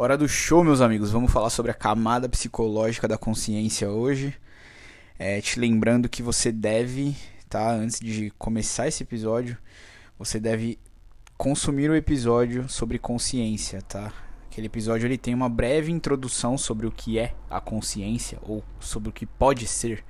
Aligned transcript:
Hora 0.00 0.16
do 0.16 0.28
show, 0.28 0.62
meus 0.62 0.80
amigos. 0.80 1.10
Vamos 1.10 1.32
falar 1.32 1.50
sobre 1.50 1.72
a 1.72 1.74
camada 1.74 2.28
psicológica 2.28 3.08
da 3.08 3.18
consciência 3.18 3.90
hoje. 3.90 4.32
É, 5.18 5.40
te 5.40 5.58
lembrando 5.58 6.08
que 6.08 6.22
você 6.22 6.52
deve, 6.52 7.16
tá? 7.48 7.72
Antes 7.72 7.98
de 7.98 8.30
começar 8.38 8.86
esse 8.86 9.02
episódio, 9.02 9.58
você 10.16 10.38
deve 10.38 10.78
consumir 11.36 11.90
o 11.90 11.96
episódio 11.96 12.68
sobre 12.68 12.96
consciência, 12.96 13.82
tá? 13.82 14.12
Aquele 14.46 14.68
episódio 14.68 15.04
ele 15.04 15.18
tem 15.18 15.34
uma 15.34 15.48
breve 15.48 15.90
introdução 15.90 16.56
sobre 16.56 16.86
o 16.86 16.92
que 16.92 17.18
é 17.18 17.34
a 17.50 17.60
consciência 17.60 18.38
ou 18.42 18.62
sobre 18.78 19.08
o 19.08 19.12
que 19.12 19.26
pode 19.26 19.66
ser. 19.66 20.04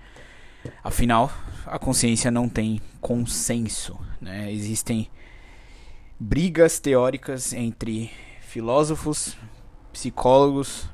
Afinal, 0.84 1.32
a 1.64 1.78
consciência 1.78 2.30
não 2.30 2.46
tem 2.46 2.78
consenso, 3.00 3.98
né? 4.20 4.52
Existem 4.52 5.10
brigas 6.20 6.78
teóricas 6.78 7.54
entre 7.54 8.10
filósofos, 8.42 9.34
psicólogos, 9.98 10.86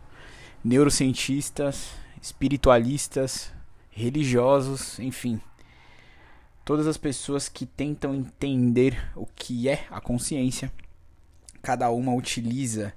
neurocientistas, 0.65 1.91
espiritualistas, 2.23 3.53
religiosos, 3.91 4.99
enfim. 4.99 5.39
Todas 6.65 6.87
as 6.87 6.97
pessoas 6.97 7.47
que 7.47 7.67
tentam 7.67 8.15
entender 8.15 8.97
o 9.15 9.27
que 9.27 9.69
é 9.69 9.87
a 9.91 10.01
consciência, 10.01 10.73
cada 11.61 11.91
uma 11.91 12.15
utiliza 12.15 12.95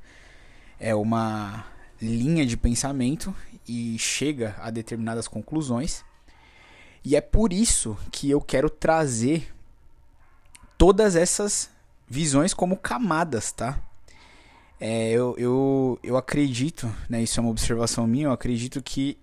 é 0.80 0.96
uma 0.96 1.66
linha 2.02 2.46
de 2.46 2.56
pensamento 2.56 3.36
e 3.68 4.00
chega 4.00 4.56
a 4.62 4.70
determinadas 4.70 5.28
conclusões. 5.28 6.06
E 7.04 7.18
é 7.18 7.22
por 7.22 7.52
isso 7.52 7.98
que 8.14 8.30
eu 8.30 8.40
quero 8.40 8.70
trazer 8.70 9.54
todas 10.78 11.18
essas 11.18 11.70
visões 12.08 12.54
como 12.54 12.78
camadas, 12.78 13.52
tá? 13.52 13.78
É, 14.80 15.12
eu, 15.12 15.36
eu, 15.38 16.00
eu 16.04 16.18
acredito, 16.18 16.94
né, 17.10 17.22
isso 17.22 17.40
é 17.40 17.42
uma 17.42 17.50
observação 17.50 18.06
minha, 18.06 18.26
eu 18.26 18.32
acredito 18.32 18.82
que 18.82 19.18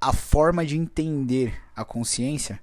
a 0.00 0.12
forma 0.12 0.64
de 0.64 0.76
entender 0.76 1.54
a 1.74 1.84
consciência 1.84 2.60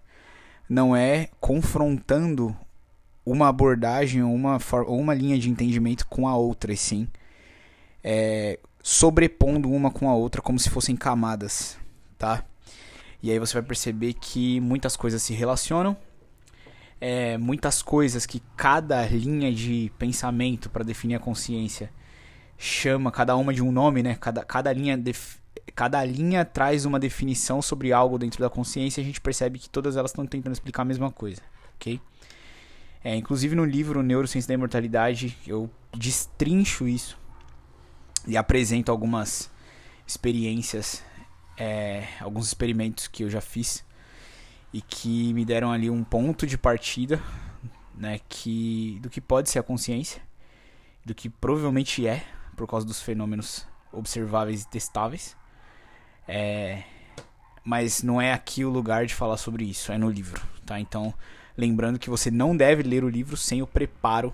não 0.69 0.95
é 0.95 1.29
confrontando 1.39 2.55
uma 3.25 3.47
abordagem 3.47 4.21
ou 4.23 4.33
uma, 4.33 4.57
uma 4.87 5.13
linha 5.13 5.37
de 5.37 5.49
entendimento 5.49 6.05
com 6.07 6.27
a 6.27 6.35
outra, 6.35 6.71
e 6.71 6.77
sim 6.77 7.07
é, 8.09 8.57
sobrepondo 8.81 9.69
uma 9.69 9.91
com 9.91 10.09
a 10.09 10.15
outra 10.15 10.41
como 10.41 10.57
se 10.57 10.69
fossem 10.69 10.95
camadas, 10.95 11.77
tá? 12.17 12.41
E 13.21 13.29
aí 13.29 13.37
você 13.37 13.55
vai 13.55 13.63
perceber 13.63 14.13
que 14.13 14.61
muitas 14.61 14.95
coisas 14.95 15.21
se 15.21 15.33
relacionam 15.33 15.97
é, 16.99 17.37
muitas 17.37 17.81
coisas 17.81 18.25
que 18.25 18.41
cada 18.55 19.05
linha 19.07 19.53
de 19.53 19.91
pensamento 19.97 20.69
para 20.69 20.83
definir 20.83 21.15
a 21.15 21.19
consciência 21.19 21.91
chama 22.57 23.11
cada 23.11 23.35
uma 23.35 23.53
de 23.53 23.61
um 23.61 23.71
nome, 23.71 24.01
né? 24.01 24.15
Cada, 24.19 24.43
cada, 24.43 24.73
linha 24.73 24.99
cada 25.75 26.03
linha 26.03 26.43
traz 26.43 26.85
uma 26.85 26.99
definição 26.99 27.61
sobre 27.61 27.93
algo 27.93 28.17
dentro 28.17 28.39
da 28.39 28.49
consciência 28.49 28.99
e 28.99 29.03
a 29.03 29.05
gente 29.05 29.21
percebe 29.21 29.59
que 29.59 29.69
todas 29.69 29.95
elas 29.95 30.11
estão 30.11 30.25
tentando 30.25 30.53
explicar 30.53 30.81
a 30.81 30.85
mesma 30.85 31.11
coisa, 31.11 31.41
ok? 31.75 32.01
É, 33.03 33.15
inclusive 33.15 33.55
no 33.55 33.63
livro 33.63 34.01
Neurociência 34.01 34.47
da 34.47 34.55
Imortalidade 34.55 35.37
eu 35.45 35.69
destrincho 35.95 36.87
isso 36.87 37.17
e 38.25 38.35
apresento 38.35 38.91
algumas 38.91 39.51
experiências, 40.05 41.03
é, 41.55 42.07
alguns 42.19 42.47
experimentos 42.47 43.07
que 43.07 43.23
eu 43.23 43.29
já 43.29 43.39
fiz 43.39 43.85
e 44.77 44.81
que 44.81 45.33
me 45.33 45.43
deram 45.43 45.71
ali 45.71 45.89
um 45.89 46.03
ponto 46.03 46.45
de 46.45 46.55
partida, 46.55 47.19
né, 47.95 48.19
que 48.29 48.99
do 49.01 49.09
que 49.09 49.19
pode 49.19 49.49
ser 49.49 49.57
a 49.57 49.63
consciência, 49.63 50.21
do 51.03 51.15
que 51.15 51.29
provavelmente 51.29 52.05
é 52.05 52.23
por 52.55 52.67
causa 52.67 52.85
dos 52.85 53.01
fenômenos 53.01 53.65
observáveis 53.91 54.61
e 54.61 54.67
testáveis. 54.67 55.35
É, 56.27 56.83
mas 57.63 58.03
não 58.03 58.21
é 58.21 58.31
aqui 58.31 58.63
o 58.63 58.69
lugar 58.69 59.07
de 59.07 59.15
falar 59.15 59.37
sobre 59.37 59.63
isso, 59.65 59.91
é 59.91 59.97
no 59.97 60.11
livro, 60.11 60.39
tá? 60.63 60.79
Então, 60.79 61.11
lembrando 61.57 61.97
que 61.97 62.09
você 62.09 62.29
não 62.29 62.55
deve 62.55 62.83
ler 62.83 63.03
o 63.03 63.09
livro 63.09 63.35
sem 63.35 63.63
o 63.63 63.67
preparo. 63.67 64.31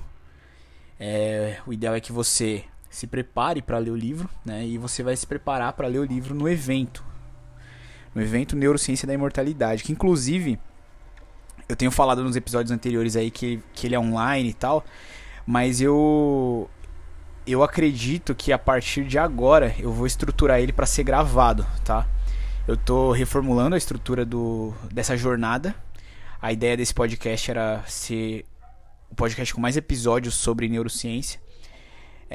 É, 0.99 1.61
o 1.65 1.71
ideal 1.71 1.95
é 1.95 2.01
que 2.01 2.11
você 2.11 2.65
se 2.89 3.07
prepare 3.07 3.61
para 3.61 3.77
ler 3.77 3.91
o 3.91 3.95
livro, 3.95 4.29
né? 4.43 4.67
E 4.67 4.77
você 4.77 5.03
vai 5.03 5.15
se 5.15 5.25
preparar 5.25 5.71
para 5.71 5.87
ler 5.87 5.99
o 5.99 6.05
livro 6.05 6.35
no 6.35 6.49
evento, 6.49 7.01
no 8.13 8.21
evento 8.21 8.55
Neurociência 8.55 9.07
da 9.07 9.13
Imortalidade, 9.13 9.83
que 9.83 9.91
inclusive 9.91 10.59
eu 11.67 11.75
tenho 11.75 11.91
falado 11.91 12.23
nos 12.23 12.35
episódios 12.35 12.71
anteriores 12.71 13.15
aí 13.15 13.31
que, 13.31 13.61
que 13.73 13.87
ele 13.87 13.95
é 13.95 13.99
online 13.99 14.49
e 14.49 14.53
tal, 14.53 14.83
mas 15.45 15.81
eu 15.81 16.69
eu 17.45 17.61
acredito 17.61 18.33
que 18.33 18.53
a 18.53 18.59
partir 18.59 19.05
de 19.05 19.17
agora 19.17 19.75
eu 19.77 19.91
vou 19.91 20.07
estruturar 20.07 20.59
ele 20.59 20.71
para 20.71 20.85
ser 20.85 21.03
gravado, 21.03 21.65
tá? 21.83 22.07
Eu 22.65 22.77
tô 22.77 23.11
reformulando 23.11 23.75
a 23.75 23.77
estrutura 23.77 24.25
do 24.25 24.73
dessa 24.91 25.17
jornada. 25.17 25.75
A 26.41 26.53
ideia 26.53 26.77
desse 26.77 26.93
podcast 26.93 27.51
era 27.51 27.83
ser 27.87 28.45
o 29.09 29.15
podcast 29.15 29.53
com 29.53 29.59
mais 29.59 29.75
episódios 29.75 30.35
sobre 30.35 30.69
neurociência. 30.69 31.39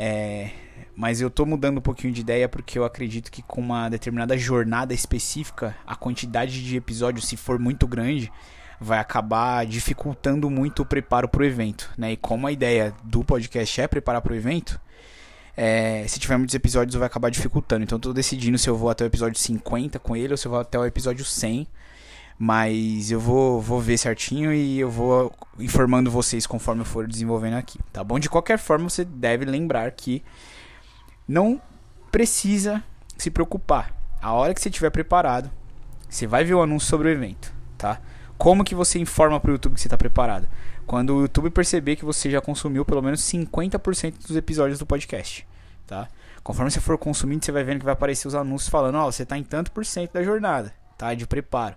É, 0.01 0.53
mas 0.95 1.21
eu 1.21 1.29
tô 1.29 1.45
mudando 1.45 1.79
um 1.79 1.81
pouquinho 1.81 2.13
de 2.13 2.21
ideia 2.21 2.49
porque 2.49 2.79
eu 2.79 2.85
acredito 2.85 3.33
que 3.33 3.43
com 3.43 3.61
uma 3.61 3.89
determinada 3.89 4.39
jornada 4.39 4.95
específica, 4.95 5.77
a 5.85 5.97
quantidade 5.97 6.63
de 6.63 6.77
episódios, 6.77 7.27
se 7.27 7.37
for 7.37 7.59
muito 7.59 7.85
grande, 7.85 8.31
vai 8.81 9.01
acabar 9.01 9.67
dificultando 9.67 10.49
muito 10.49 10.83
o 10.83 10.87
preparo 10.87 11.29
para 11.29 11.43
o 11.43 11.45
evento, 11.45 11.91
né? 11.99 12.13
E 12.13 12.17
como 12.17 12.47
a 12.47 12.53
ideia 12.53 12.95
do 13.03 13.25
podcast 13.25 13.81
é 13.81 13.89
preparar 13.89 14.23
para 14.23 14.33
o 14.33 14.37
evento, 14.37 14.81
é, 15.57 16.07
se 16.07 16.21
tiver 16.21 16.37
muitos 16.37 16.55
episódios 16.55 16.95
vai 16.95 17.09
acabar 17.09 17.29
dificultando. 17.29 17.83
Então 17.83 17.97
estou 17.97 18.15
decidindo 18.15 18.57
se 18.57 18.71
eu 18.71 18.77
vou 18.77 18.91
até 18.91 19.03
o 19.03 19.09
episódio 19.09 19.37
50 19.37 19.99
com 19.99 20.17
ele 20.17 20.33
ou 20.33 20.37
se 20.37 20.47
eu 20.47 20.53
vou 20.53 20.61
até 20.61 20.79
o 20.79 20.87
episódio 20.87 21.25
100 21.25 21.67
mas 22.39 23.11
eu 23.11 23.19
vou, 23.19 23.61
vou 23.61 23.81
ver 23.81 23.99
certinho 23.99 24.53
e 24.53 24.79
eu 24.79 24.89
vou 24.89 25.35
informando 25.59 26.11
vocês 26.11 26.47
conforme 26.47 26.83
eu 26.83 26.87
for 26.87 27.07
desenvolvendo 27.07 27.55
aqui, 27.55 27.81
tá 27.93 28.05
bom? 28.05 28.19
De 28.19 28.31
qualquer 28.31 28.59
forma, 28.59 28.89
você 28.89 29.05
deve 29.05 29.45
lembrar 29.45 29.91
que 29.91 30.23
não 31.27 31.61
precisa 32.13 32.83
se 33.17 33.29
preocupar. 33.31 33.93
A 34.23 34.33
hora 34.33 34.55
que 34.55 34.61
você 34.61 34.69
estiver 34.69 34.91
preparado, 34.91 35.51
você 36.09 36.27
vai 36.27 36.45
ver 36.45 36.55
o 36.55 36.63
anúncio 36.63 36.89
sobre 36.89 37.09
o 37.09 37.11
evento, 37.11 37.53
tá? 37.77 38.01
Como 38.37 38.65
que 38.65 38.75
você 38.75 39.01
informa 39.01 39.41
para 39.41 39.51
o 39.51 39.55
YouTube 39.55 39.75
que 39.75 39.81
você 39.81 39.89
está 39.89 39.99
preparado? 39.99 40.49
Quando 40.87 41.17
o 41.17 41.21
YouTube 41.23 41.51
perceber 41.51 41.97
que 41.97 42.05
você 42.05 42.31
já 42.31 42.41
consumiu 42.41 42.85
pelo 42.85 43.03
menos 43.03 43.21
50% 43.21 44.27
dos 44.27 44.37
episódios 44.37 44.79
do 44.79 44.87
podcast, 44.87 45.47
tá? 45.87 46.09
Conforme 46.43 46.71
você 46.71 46.81
for 46.81 46.97
consumindo, 46.97 47.45
você 47.45 47.51
vai 47.51 47.65
vendo 47.65 47.81
que 47.81 47.85
vai 47.85 47.95
aparecer 47.95 48.29
os 48.29 48.35
anúncios 48.35 48.71
falando, 48.71 48.95
ó, 48.95 49.09
oh, 49.09 49.13
você 49.13 49.25
está 49.25 49.37
em 49.37 49.43
tanto 49.43 49.73
por 49.73 49.85
cento 49.85 50.13
da 50.13 50.23
jornada, 50.23 50.73
tá? 50.97 51.13
De 51.15 51.27
preparo. 51.27 51.75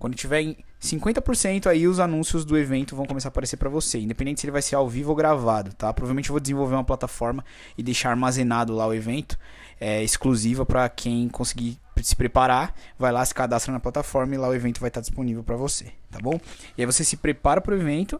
Quando 0.00 0.14
tiver 0.14 0.40
em 0.40 0.56
50%, 0.80 1.66
aí 1.66 1.86
os 1.86 2.00
anúncios 2.00 2.42
do 2.42 2.56
evento 2.56 2.96
vão 2.96 3.04
começar 3.04 3.28
a 3.28 3.30
aparecer 3.30 3.58
para 3.58 3.68
você, 3.68 3.98
independente 3.98 4.40
se 4.40 4.46
ele 4.46 4.50
vai 4.50 4.62
ser 4.62 4.74
ao 4.74 4.88
vivo 4.88 5.10
ou 5.10 5.14
gravado, 5.14 5.74
tá? 5.74 5.92
Provavelmente 5.92 6.30
eu 6.30 6.32
vou 6.32 6.40
desenvolver 6.40 6.74
uma 6.74 6.82
plataforma 6.82 7.44
e 7.76 7.82
deixar 7.82 8.08
armazenado 8.08 8.74
lá 8.74 8.86
o 8.86 8.94
evento, 8.94 9.38
é, 9.78 10.02
exclusiva 10.02 10.64
para 10.64 10.88
quem 10.88 11.28
conseguir 11.28 11.78
se 12.02 12.16
preparar, 12.16 12.74
vai 12.98 13.12
lá, 13.12 13.22
se 13.22 13.34
cadastra 13.34 13.70
na 13.74 13.78
plataforma 13.78 14.34
e 14.34 14.38
lá 14.38 14.48
o 14.48 14.54
evento 14.54 14.80
vai 14.80 14.88
estar 14.88 15.02
disponível 15.02 15.44
para 15.44 15.54
você, 15.54 15.92
tá 16.10 16.18
bom? 16.18 16.40
E 16.78 16.80
aí 16.80 16.86
você 16.86 17.04
se 17.04 17.18
prepara 17.18 17.60
para 17.60 17.74
o 17.74 17.78
evento 17.78 18.18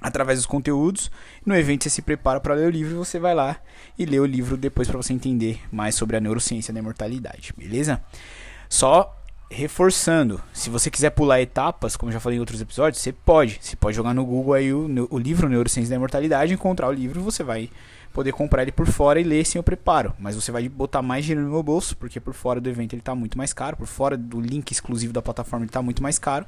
através 0.00 0.40
dos 0.40 0.46
conteúdos. 0.46 1.08
No 1.44 1.54
evento 1.54 1.84
você 1.84 1.90
se 1.90 2.02
prepara 2.02 2.40
para 2.40 2.54
ler 2.54 2.66
o 2.66 2.70
livro 2.70 2.94
e 2.94 2.96
você 2.96 3.20
vai 3.20 3.32
lá 3.32 3.60
e 3.96 4.04
lê 4.04 4.18
o 4.18 4.26
livro 4.26 4.56
depois 4.56 4.88
para 4.88 4.96
você 4.96 5.12
entender 5.12 5.60
mais 5.70 5.94
sobre 5.94 6.16
a 6.16 6.20
neurociência 6.20 6.74
da 6.74 6.80
imortalidade, 6.80 7.54
beleza? 7.56 8.02
Só 8.68 9.16
reforçando, 9.50 10.40
se 10.52 10.68
você 10.68 10.90
quiser 10.90 11.10
pular 11.10 11.40
etapas, 11.40 11.96
como 11.96 12.10
já 12.10 12.18
falei 12.18 12.36
em 12.36 12.40
outros 12.40 12.60
episódios, 12.60 13.00
você 13.00 13.12
pode. 13.12 13.58
Você 13.60 13.76
pode 13.76 13.96
jogar 13.96 14.12
no 14.12 14.24
Google 14.24 14.54
aí 14.54 14.72
o, 14.72 14.88
o 15.10 15.18
livro 15.18 15.48
Neurociência 15.48 15.90
da 15.90 15.96
Imortalidade, 15.96 16.52
encontrar 16.52 16.88
o 16.88 16.92
livro, 16.92 17.20
você 17.20 17.42
vai 17.42 17.70
poder 18.12 18.32
comprar 18.32 18.62
ele 18.62 18.72
por 18.72 18.86
fora 18.86 19.20
e 19.20 19.24
ler 19.24 19.44
sem 19.44 19.60
o 19.60 19.62
preparo. 19.62 20.14
Mas 20.18 20.34
você 20.34 20.50
vai 20.50 20.68
botar 20.68 21.02
mais 21.02 21.24
dinheiro 21.24 21.44
no 21.44 21.52
meu 21.52 21.62
bolso, 21.62 21.96
porque 21.96 22.18
por 22.18 22.34
fora 22.34 22.60
do 22.60 22.68
evento 22.68 22.94
ele 22.94 23.00
está 23.00 23.14
muito 23.14 23.36
mais 23.36 23.52
caro, 23.52 23.76
por 23.76 23.86
fora 23.86 24.16
do 24.16 24.40
link 24.40 24.70
exclusivo 24.70 25.12
da 25.12 25.20
plataforma 25.20 25.64
ele 25.64 25.70
está 25.70 25.82
muito 25.82 26.02
mais 26.02 26.18
caro. 26.18 26.46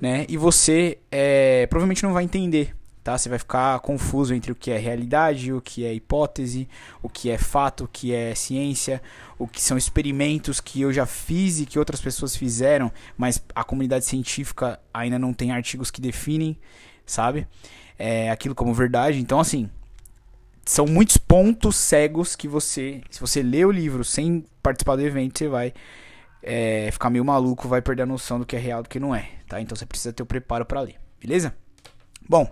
Né? 0.00 0.26
E 0.28 0.36
você 0.36 0.98
é, 1.10 1.66
provavelmente 1.66 2.02
não 2.02 2.12
vai 2.12 2.24
entender 2.24 2.74
tá? 3.08 3.16
Você 3.16 3.30
vai 3.30 3.38
ficar 3.38 3.80
confuso 3.80 4.34
entre 4.34 4.52
o 4.52 4.54
que 4.54 4.70
é 4.70 4.76
realidade, 4.76 5.50
o 5.50 5.62
que 5.62 5.82
é 5.86 5.94
hipótese, 5.94 6.68
o 7.02 7.08
que 7.08 7.30
é 7.30 7.38
fato, 7.38 7.84
o 7.84 7.88
que 7.88 8.12
é 8.12 8.34
ciência, 8.34 9.00
o 9.38 9.48
que 9.48 9.62
são 9.62 9.78
experimentos 9.78 10.60
que 10.60 10.82
eu 10.82 10.92
já 10.92 11.06
fiz 11.06 11.58
e 11.58 11.64
que 11.64 11.78
outras 11.78 12.02
pessoas 12.02 12.36
fizeram, 12.36 12.92
mas 13.16 13.42
a 13.54 13.64
comunidade 13.64 14.04
científica 14.04 14.78
ainda 14.92 15.18
não 15.18 15.32
tem 15.32 15.52
artigos 15.52 15.90
que 15.90 16.02
definem, 16.02 16.58
sabe? 17.06 17.48
É, 17.98 18.30
aquilo 18.30 18.54
como 18.54 18.74
verdade. 18.74 19.18
Então, 19.18 19.40
assim, 19.40 19.70
são 20.66 20.86
muitos 20.86 21.16
pontos 21.16 21.76
cegos 21.76 22.36
que 22.36 22.46
você, 22.46 23.00
se 23.08 23.20
você 23.20 23.42
lê 23.42 23.64
o 23.64 23.70
livro 23.70 24.04
sem 24.04 24.44
participar 24.62 24.96
do 24.96 25.02
evento, 25.02 25.38
você 25.38 25.48
vai 25.48 25.72
é, 26.42 26.90
ficar 26.92 27.08
meio 27.08 27.24
maluco, 27.24 27.68
vai 27.68 27.80
perder 27.80 28.02
a 28.02 28.06
noção 28.06 28.38
do 28.38 28.44
que 28.44 28.54
é 28.54 28.58
real 28.58 28.80
e 28.80 28.82
do 28.82 28.88
que 28.90 29.00
não 29.00 29.14
é, 29.14 29.30
tá? 29.48 29.62
Então 29.62 29.74
você 29.74 29.86
precisa 29.86 30.12
ter 30.12 30.22
o 30.22 30.26
preparo 30.26 30.66
para 30.66 30.82
ler, 30.82 30.96
beleza? 31.18 31.54
Bom, 32.28 32.46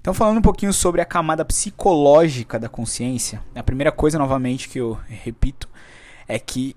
Então, 0.00 0.14
falando 0.14 0.38
um 0.38 0.42
pouquinho 0.42 0.72
sobre 0.72 1.02
a 1.02 1.04
camada 1.04 1.44
psicológica 1.44 2.58
da 2.58 2.70
consciência, 2.70 3.42
a 3.54 3.62
primeira 3.62 3.92
coisa, 3.92 4.18
novamente, 4.18 4.68
que 4.68 4.78
eu 4.78 4.98
repito, 5.06 5.68
é 6.26 6.38
que 6.38 6.74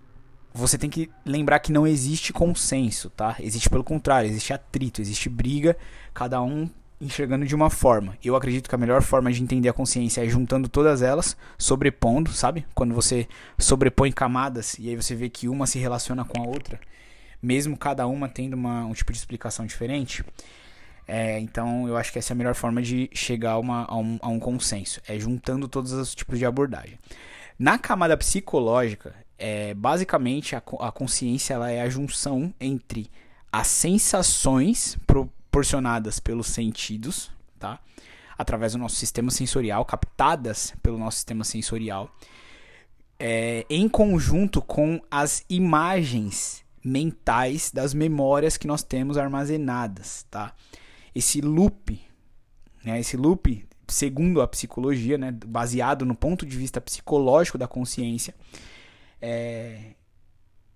você 0.53 0.77
tem 0.77 0.89
que 0.89 1.09
lembrar 1.25 1.59
que 1.59 1.71
não 1.71 1.87
existe 1.87 2.33
consenso, 2.33 3.09
tá? 3.09 3.37
Existe 3.39 3.69
pelo 3.69 3.83
contrário, 3.83 4.29
existe 4.29 4.51
atrito, 4.51 5.01
existe 5.01 5.29
briga, 5.29 5.77
cada 6.13 6.41
um 6.41 6.69
enxergando 6.99 7.45
de 7.45 7.55
uma 7.55 7.69
forma. 7.69 8.17
Eu 8.21 8.35
acredito 8.35 8.67
que 8.67 8.75
a 8.75 8.77
melhor 8.77 9.01
forma 9.01 9.31
de 9.31 9.41
entender 9.41 9.69
a 9.69 9.73
consciência 9.73 10.23
é 10.23 10.27
juntando 10.27 10.67
todas 10.67 11.01
elas, 11.01 11.35
sobrepondo, 11.57 12.31
sabe? 12.31 12.65
Quando 12.75 12.93
você 12.93 13.27
sobrepõe 13.57 14.11
camadas 14.11 14.77
e 14.77 14.89
aí 14.89 14.95
você 14.97 15.15
vê 15.15 15.29
que 15.29 15.47
uma 15.47 15.65
se 15.65 15.79
relaciona 15.79 16.25
com 16.25 16.41
a 16.41 16.45
outra, 16.45 16.79
mesmo 17.41 17.77
cada 17.77 18.05
uma 18.05 18.27
tendo 18.27 18.53
uma, 18.53 18.85
um 18.85 18.93
tipo 18.93 19.13
de 19.13 19.17
explicação 19.17 19.65
diferente. 19.65 20.23
É, 21.07 21.39
então 21.39 21.87
eu 21.87 21.97
acho 21.97 22.11
que 22.11 22.19
essa 22.19 22.31
é 22.31 22.35
a 22.35 22.37
melhor 22.37 22.55
forma 22.55 22.81
de 22.81 23.09
chegar 23.13 23.51
a, 23.51 23.59
uma, 23.59 23.85
a, 23.85 23.97
um, 23.97 24.17
a 24.21 24.29
um 24.29 24.39
consenso, 24.39 25.01
é 25.07 25.19
juntando 25.19 25.67
todos 25.67 25.91
os 25.91 26.15
tipos 26.15 26.39
de 26.39 26.45
abordagem. 26.45 26.97
Na 27.59 27.77
camada 27.77 28.15
psicológica, 28.17 29.13
é, 29.37 29.73
basicamente 29.73 30.55
a, 30.55 30.63
a 30.79 30.91
consciência 30.91 31.53
ela 31.53 31.69
é 31.69 31.81
a 31.81 31.89
junção 31.89 32.53
entre 32.59 33.09
as 33.51 33.67
sensações 33.67 34.97
proporcionadas 35.05 36.19
pelos 36.19 36.47
sentidos, 36.47 37.31
tá? 37.59 37.79
através 38.37 38.73
do 38.73 38.79
nosso 38.79 38.95
sistema 38.95 39.29
sensorial, 39.29 39.85
captadas 39.85 40.73
pelo 40.81 40.97
nosso 40.97 41.17
sistema 41.17 41.43
sensorial, 41.43 42.09
é, 43.19 43.65
em 43.69 43.87
conjunto 43.87 44.61
com 44.61 44.99
as 45.09 45.45
imagens 45.49 46.63
mentais 46.83 47.71
das 47.71 47.93
memórias 47.93 48.57
que 48.57 48.67
nós 48.67 48.83
temos 48.83 49.17
armazenadas, 49.17 50.25
tá? 50.29 50.53
Esse 51.13 51.41
loop, 51.41 51.99
né, 52.83 52.99
esse 52.99 53.15
loop, 53.15 53.65
segundo 53.87 54.41
a 54.41 54.47
psicologia, 54.47 55.17
né, 55.17 55.31
baseado 55.31 56.05
no 56.05 56.15
ponto 56.15 56.45
de 56.45 56.57
vista 56.57 56.81
psicológico 56.81 57.57
da 57.57 57.67
consciência, 57.67 58.33
é, 59.21 59.93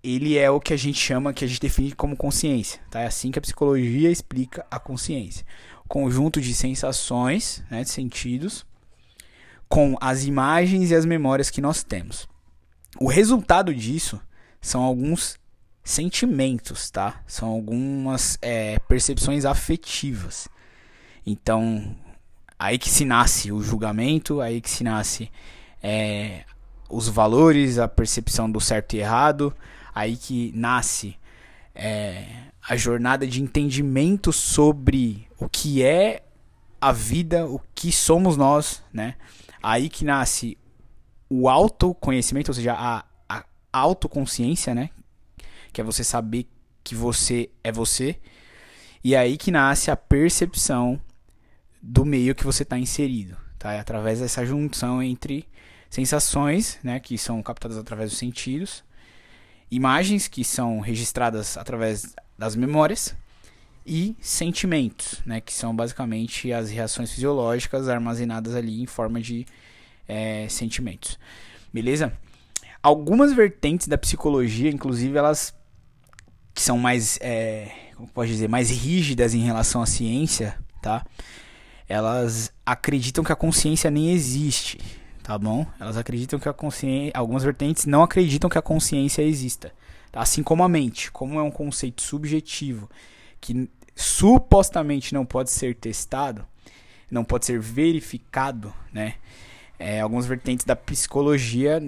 ele 0.03 0.37
é 0.37 0.49
o 0.49 0.59
que 0.59 0.73
a 0.73 0.77
gente 0.77 0.99
chama, 0.99 1.33
que 1.33 1.43
a 1.43 1.47
gente 1.47 1.59
define 1.59 1.91
como 1.91 2.15
consciência. 2.15 2.79
Tá? 2.89 3.01
É 3.01 3.07
assim 3.07 3.31
que 3.31 3.39
a 3.39 3.41
psicologia 3.41 4.09
explica 4.09 4.65
a 4.69 4.79
consciência. 4.79 5.45
Conjunto 5.87 6.39
de 6.39 6.53
sensações, 6.53 7.63
né, 7.69 7.83
de 7.83 7.89
sentidos, 7.89 8.65
com 9.67 9.97
as 9.99 10.23
imagens 10.23 10.91
e 10.91 10.95
as 10.95 11.05
memórias 11.05 11.49
que 11.49 11.61
nós 11.61 11.83
temos. 11.83 12.27
O 12.99 13.07
resultado 13.07 13.73
disso 13.73 14.19
são 14.61 14.81
alguns 14.81 15.37
sentimentos, 15.87 16.91
tá? 16.91 17.21
São 17.25 17.47
algumas 17.47 18.37
é, 18.41 18.77
percepções 18.89 19.45
afetivas. 19.45 20.49
Então, 21.25 21.95
aí 22.59 22.77
que 22.77 22.89
se 22.89 23.05
nasce 23.05 23.53
o 23.53 23.63
julgamento, 23.63 24.41
aí 24.41 24.59
que 24.59 24.69
se 24.69 24.83
nasce 24.83 25.31
é, 25.81 26.43
os 26.89 27.07
valores, 27.07 27.79
a 27.79 27.87
percepção 27.87 28.51
do 28.51 28.59
certo 28.59 28.97
e 28.97 28.99
errado, 28.99 29.55
aí 29.95 30.17
que 30.17 30.51
nasce 30.53 31.15
é, 31.73 32.25
a 32.67 32.75
jornada 32.75 33.25
de 33.25 33.41
entendimento 33.41 34.33
sobre 34.33 35.25
o 35.39 35.47
que 35.47 35.81
é 35.81 36.21
a 36.81 36.91
vida, 36.91 37.47
o 37.47 37.61
que 37.73 37.93
somos 37.93 38.35
nós, 38.35 38.83
né? 38.91 39.15
Aí 39.63 39.87
que 39.87 40.03
nasce 40.03 40.57
o 41.29 41.47
autoconhecimento, 41.47 42.51
ou 42.51 42.55
seja, 42.55 42.73
a, 42.73 43.05
a 43.29 43.45
autoconsciência, 43.71 44.75
né? 44.75 44.89
Que 45.71 45.81
é 45.81 45.83
você 45.83 46.03
saber 46.03 46.47
que 46.83 46.95
você 46.95 47.49
é 47.63 47.71
você. 47.71 48.17
E 49.03 49.15
aí 49.15 49.37
que 49.37 49.51
nasce 49.51 49.91
a 49.91 49.95
percepção 49.95 50.99
do 51.81 52.05
meio 52.05 52.35
que 52.35 52.43
você 52.43 52.63
está 52.63 52.77
inserido, 52.77 53.37
tá? 53.57 53.73
É 53.73 53.79
através 53.79 54.19
dessa 54.19 54.45
junção 54.45 55.01
entre 55.01 55.47
sensações, 55.89 56.79
né, 56.83 56.99
que 56.99 57.17
são 57.17 57.41
captadas 57.41 57.77
através 57.77 58.09
dos 58.09 58.19
sentidos, 58.19 58.83
imagens 59.71 60.27
que 60.27 60.43
são 60.43 60.79
registradas 60.79 61.57
através 61.57 62.13
das 62.37 62.55
memórias 62.55 63.15
e 63.85 64.15
sentimentos, 64.19 65.21
né, 65.25 65.39
que 65.39 65.53
são 65.53 65.75
basicamente 65.75 66.51
as 66.51 66.69
reações 66.69 67.11
fisiológicas 67.11 67.87
armazenadas 67.87 68.55
ali 68.55 68.81
em 68.81 68.85
forma 68.85 69.21
de 69.21 69.45
é, 70.07 70.47
sentimentos. 70.49 71.17
Beleza? 71.73 72.11
Algumas 72.83 73.33
vertentes 73.33 73.87
da 73.87 73.97
psicologia, 73.97 74.69
inclusive 74.69 75.17
elas 75.17 75.53
que 76.57 76.63
são 76.63 76.75
mais, 76.75 77.19
é, 77.21 77.69
como 77.95 78.07
pode 78.07 78.31
dizer, 78.31 78.49
mais 78.49 78.71
rígidas 78.71 79.35
em 79.35 79.41
relação 79.41 79.79
à 79.79 79.85
ciência, 79.85 80.57
tá? 80.81 81.05
Elas 81.87 82.51
acreditam 82.65 83.23
que 83.23 83.31
a 83.31 83.35
consciência 83.35 83.91
nem 83.91 84.09
existe, 84.09 84.79
tá 85.21 85.37
bom? 85.37 85.67
Elas 85.79 85.97
acreditam 85.97 86.39
que 86.39 86.49
a 86.49 86.53
consciência, 86.53 87.11
algumas 87.13 87.43
vertentes 87.43 87.85
não 87.85 88.01
acreditam 88.01 88.49
que 88.49 88.57
a 88.57 88.61
consciência 88.63 89.21
exista, 89.21 89.71
tá? 90.11 90.19
assim 90.19 90.41
como 90.41 90.63
a 90.63 90.67
mente, 90.67 91.11
como 91.11 91.39
é 91.39 91.43
um 91.43 91.51
conceito 91.51 92.01
subjetivo 92.01 92.89
que 93.39 93.69
supostamente 93.95 95.13
não 95.13 95.27
pode 95.27 95.51
ser 95.51 95.75
testado, 95.75 96.43
não 97.09 97.23
pode 97.23 97.45
ser 97.45 97.59
verificado, 97.59 98.73
né? 98.91 99.13
É, 99.77 100.01
algumas 100.01 100.25
vertentes 100.25 100.65
da 100.65 100.75
psicologia 100.75 101.79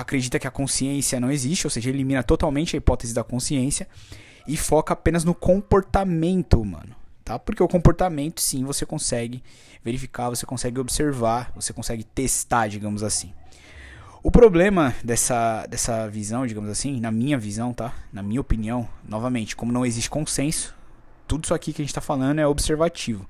acredita 0.00 0.38
que 0.38 0.46
a 0.46 0.50
consciência 0.50 1.20
não 1.20 1.30
existe, 1.30 1.66
ou 1.66 1.70
seja, 1.70 1.90
elimina 1.90 2.22
totalmente 2.22 2.76
a 2.76 2.78
hipótese 2.78 3.14
da 3.14 3.24
consciência 3.24 3.88
e 4.46 4.56
foca 4.56 4.94
apenas 4.94 5.24
no 5.24 5.34
comportamento 5.34 6.60
humano 6.60 7.00
tá? 7.30 7.38
Porque 7.38 7.62
o 7.62 7.68
comportamento, 7.68 8.40
sim, 8.40 8.64
você 8.64 8.84
consegue 8.84 9.42
verificar, 9.84 10.28
você 10.28 10.44
consegue 10.44 10.80
observar, 10.80 11.52
você 11.54 11.72
consegue 11.72 12.02
testar, 12.02 12.66
digamos 12.66 13.04
assim. 13.04 13.32
O 14.22 14.30
problema 14.30 14.94
dessa, 15.04 15.64
dessa 15.66 16.08
visão, 16.08 16.46
digamos 16.46 16.68
assim, 16.68 17.00
na 17.00 17.10
minha 17.12 17.38
visão, 17.38 17.72
tá? 17.72 17.94
Na 18.12 18.22
minha 18.22 18.40
opinião, 18.40 18.88
novamente, 19.06 19.54
como 19.54 19.70
não 19.72 19.86
existe 19.86 20.10
consenso, 20.10 20.74
tudo 21.26 21.44
isso 21.44 21.54
aqui 21.54 21.72
que 21.72 21.80
a 21.80 21.84
gente 21.84 21.90
está 21.90 22.00
falando 22.00 22.40
é 22.40 22.46
observativo. 22.46 23.26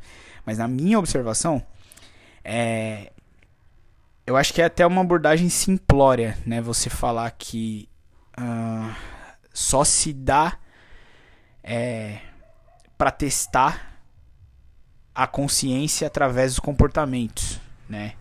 Mas 0.46 0.56
na 0.56 0.66
minha 0.66 0.98
observação, 0.98 1.62
é, 2.42 3.12
eu 4.30 4.36
acho 4.36 4.54
que 4.54 4.62
é 4.62 4.66
até 4.66 4.86
uma 4.86 5.00
abordagem 5.00 5.48
simplória, 5.48 6.38
né? 6.46 6.60
Você 6.60 6.88
falar 6.88 7.28
que 7.32 7.88
uh, 8.38 8.94
só 9.52 9.82
se 9.82 10.12
dá 10.12 10.56
é, 11.64 12.18
para 12.96 13.10
testar 13.10 14.00
a 15.12 15.26
consciência 15.26 16.06
através 16.06 16.52
dos 16.52 16.60
comportamentos, 16.60 17.60
né? 17.88 18.12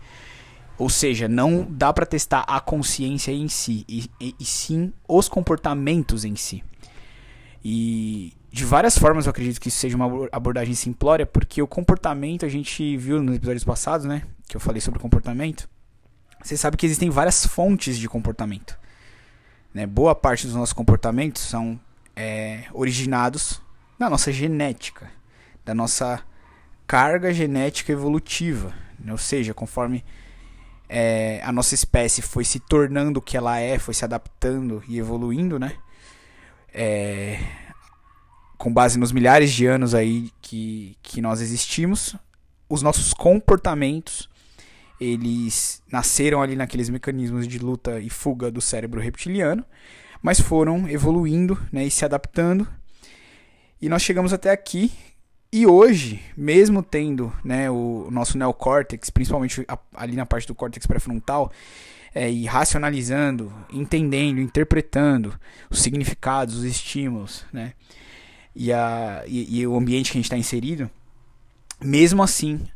Ou 0.80 0.90
seja, 0.90 1.28
não 1.28 1.68
dá 1.70 1.94
para 1.94 2.08
testar 2.08 2.40
a 2.48 2.60
consciência 2.60 3.32
em 3.32 3.48
si, 3.48 3.86
e, 3.88 4.10
e, 4.20 4.36
e, 4.40 4.46
sim 4.46 4.92
os 5.08 5.30
comportamentos 5.30 6.25
em 6.25 6.36
si. 6.36 6.63
E 7.63 8.34
de 8.51 8.66
várias 8.66 8.98
formas 8.98 9.28
eu 9.28 9.30
acredito 9.30 9.62
que 9.62 9.68
isso 9.68 9.78
seja 9.78 9.96
uma 9.96 10.28
abordagem 10.32 10.74
simplória, 10.74 11.28
porque 11.28 11.62
o 11.62 11.68
comportamento 11.68 12.48
a 12.48 12.50
gente 12.50 12.98
viu 12.98 13.22
nos 13.22 13.36
episódios 13.36 13.63
passados, 13.63 14.08
né? 14.08 14.24
Que 14.48 14.58
eu 14.58 14.60
falei 14.60 14.82
sobre 14.82 15.00
comportamento. 15.00 15.70
Você 16.41 16.55
sabe 16.55 16.77
que 16.77 16.86
existem 16.86 17.10
várias 17.10 17.46
fontes 17.46 17.98
de 17.98 18.08
comportamento. 18.08 18.77
Né? 19.74 19.86
Boa 19.86 20.15
parte 20.15 20.46
dos 20.46 20.55
nossos 20.55 20.74
comportamentos 20.74 21.41
são 21.41 21.79
é, 22.15 22.63
originados 22.74 23.62
da 23.98 24.10
nossa 24.10 24.31
genética, 24.31 25.12
da 25.65 25.74
nossa 25.74 26.22
carga 26.88 27.34
genética 27.34 27.91
evolutiva. 27.91 28.74
Né? 28.98 29.12
Ou 29.12 29.17
seja, 29.17 29.53
conforme 29.53 30.03
é, 30.88 31.41
a 31.43 31.51
nossa 31.51 31.75
espécie 31.75 32.22
foi 32.22 32.43
se 32.43 32.60
tornando 32.60 33.19
o 33.19 33.22
que 33.22 33.38
ela 33.38 33.60
é, 33.60 33.77
foi 33.77 33.93
se 33.93 34.03
adaptando 34.03 34.84
e 34.88 34.98
evoluindo, 34.98 35.60
né? 35.60 35.74
É, 36.74 37.39
com 38.58 38.74
base 38.74 38.98
nos 39.00 39.12
milhares 39.12 39.51
de 39.51 39.65
anos 39.65 39.93
aí 39.93 40.31
que, 40.41 40.98
que 41.01 41.22
nós 41.22 41.41
existimos, 41.41 42.15
os 42.67 42.81
nossos 42.81 43.13
comportamentos 43.13 44.28
eles 45.00 45.82
nasceram 45.91 46.41
ali 46.41 46.56
naqueles 46.56 46.89
mecanismos 46.89 47.48
de 47.48 47.58
luta 47.60 48.00
e 48.00 48.10
fuga 48.10 48.51
do 48.51 48.60
cérebro 48.60 49.00
reptiliano, 49.00 49.63
mas 50.22 50.39
foram 50.39 50.89
evoluindo 50.89 51.58
né, 51.72 51.86
e 51.86 51.91
se 51.91 52.03
adaptando. 52.03 52.68
E 53.82 53.88
nós 53.88 54.01
chegamos 54.01 54.34
até 54.34 54.51
aqui 54.51 54.91
e 55.51 55.65
hoje, 55.65 56.22
mesmo 56.38 56.84
tendo 56.84 57.34
né, 57.44 57.72
o 57.72 58.10
nosso 58.12 58.38
neocórtex, 58.38 59.10
principalmente 59.10 59.65
ali 59.96 60.15
na 60.15 60.25
parte 60.25 60.48
do 60.48 60.53
córtex 60.53 60.86
pré-frontal, 60.86 61.51
é, 62.13 62.29
e 62.29 62.46
racionalizando, 62.46 63.53
entendendo, 63.72 64.39
interpretando 64.39 65.39
os 65.70 65.82
significados, 65.82 66.56
os 66.56 66.63
estímulos, 66.63 67.46
né, 67.53 67.74
e, 68.56 68.74
a, 68.74 69.24
e, 69.25 69.60
e 69.60 69.68
o 69.68 69.77
ambiente 69.77 70.12
que 70.12 70.18
a 70.18 70.20
gente 70.20 70.25
está 70.25 70.38
inserido, 70.38 70.89
mesmo 71.82 72.22
assim, 72.22 72.68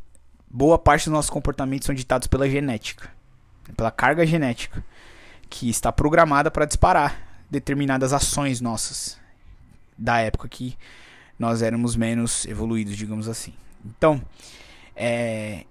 boa 0.54 0.78
parte 0.78 1.06
dos 1.06 1.14
nossos 1.14 1.32
comportamentos 1.32 1.88
são 1.88 1.96
ditados 1.96 2.28
pela 2.28 2.48
genética, 2.48 3.10
pela 3.76 3.90
carga 3.90 4.24
genética, 4.24 4.86
que 5.50 5.68
está 5.68 5.92
programada 5.92 6.52
para 6.52 6.66
disparar 6.66 7.44
determinadas 7.50 8.14
ações 8.14 8.62
nossas 8.62 9.20
da 9.98 10.20
época 10.20 10.48
que 10.48 10.78
nós 11.40 11.64
éramos 11.64 11.96
menos 11.96 12.46
evoluídos, 12.46 12.96
digamos 12.96 13.28
assim. 13.28 13.54
Então, 13.84 14.22
é, 14.96 15.66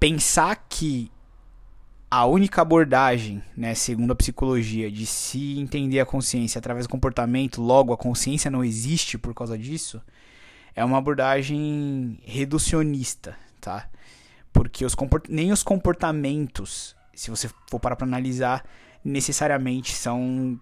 pensar 0.00 0.66
que 0.68 1.10
a 2.10 2.26
única 2.26 2.62
abordagem, 2.62 3.42
né, 3.56 3.74
segundo 3.74 4.12
a 4.12 4.16
psicologia, 4.16 4.90
de 4.90 5.06
se 5.06 5.58
entender 5.58 6.00
a 6.00 6.06
consciência 6.06 6.58
através 6.58 6.86
do 6.86 6.90
comportamento, 6.90 7.62
logo 7.62 7.92
a 7.92 7.96
consciência 7.96 8.50
não 8.50 8.64
existe 8.64 9.16
por 9.18 9.34
causa 9.34 9.56
disso, 9.56 10.02
é 10.74 10.84
uma 10.84 10.98
abordagem 10.98 12.18
reducionista, 12.24 13.36
tá? 13.64 13.88
Porque 14.52 14.84
os 14.84 14.94
comport... 14.94 15.26
nem 15.28 15.50
os 15.50 15.62
comportamentos, 15.62 16.94
se 17.14 17.30
você 17.30 17.48
for 17.68 17.80
parar 17.80 17.96
para 17.96 18.06
analisar, 18.06 18.64
necessariamente 19.02 19.92
são 19.92 20.60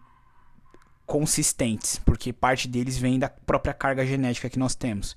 consistentes, 1.04 1.98
porque 1.98 2.32
parte 2.32 2.68
deles 2.68 2.96
vem 2.96 3.18
da 3.18 3.28
própria 3.28 3.74
carga 3.74 4.06
genética 4.06 4.48
que 4.48 4.58
nós 4.58 4.74
temos. 4.74 5.16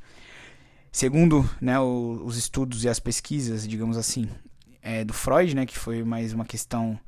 Segundo 0.92 1.48
né, 1.62 1.80
os 1.80 2.38
estudos 2.38 2.84
e 2.84 2.90
as 2.90 3.00
pesquisas, 3.00 3.68
digamos 3.68 3.98
assim, 3.98 4.28
é, 4.82 5.04
do 5.04 5.14
Freud, 5.14 5.56
né, 5.56 5.66
que 5.66 5.78
foi 5.78 6.04
mais 6.04 6.34
uma 6.34 6.46
questão 6.46 7.00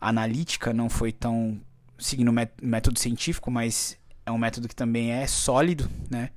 analítica, 0.00 0.72
não 0.72 0.88
foi 0.88 1.12
tão 1.12 1.60
seguindo 1.98 2.30
o 2.30 2.66
método 2.66 2.98
científico, 2.98 3.50
mas 3.50 3.98
é 4.24 4.30
um 4.30 4.38
método 4.38 4.68
que 4.68 4.76
também 4.76 5.12
é 5.12 5.26
sólido, 5.26 5.90
né, 6.10 6.30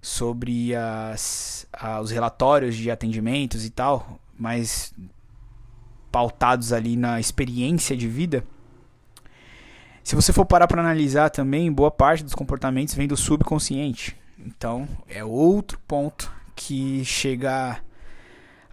sobre 0.00 0.74
as, 0.74 1.66
os 2.02 2.10
relatórios 2.10 2.76
de 2.76 2.90
atendimentos 2.90 3.64
e 3.64 3.70
tal, 3.70 4.18
mas 4.38 4.94
pautados 6.10 6.72
ali 6.72 6.96
na 6.96 7.20
experiência 7.20 7.96
de 7.96 8.08
vida. 8.08 8.44
Se 10.02 10.14
você 10.14 10.32
for 10.32 10.46
parar 10.46 10.66
para 10.66 10.80
analisar 10.80 11.28
também, 11.28 11.70
boa 11.70 11.90
parte 11.90 12.24
dos 12.24 12.34
comportamentos 12.34 12.94
vem 12.94 13.06
do 13.06 13.16
subconsciente. 13.16 14.16
Então, 14.38 14.88
é 15.06 15.22
outro 15.22 15.78
ponto 15.86 16.32
que 16.56 17.04
chega 17.04 17.80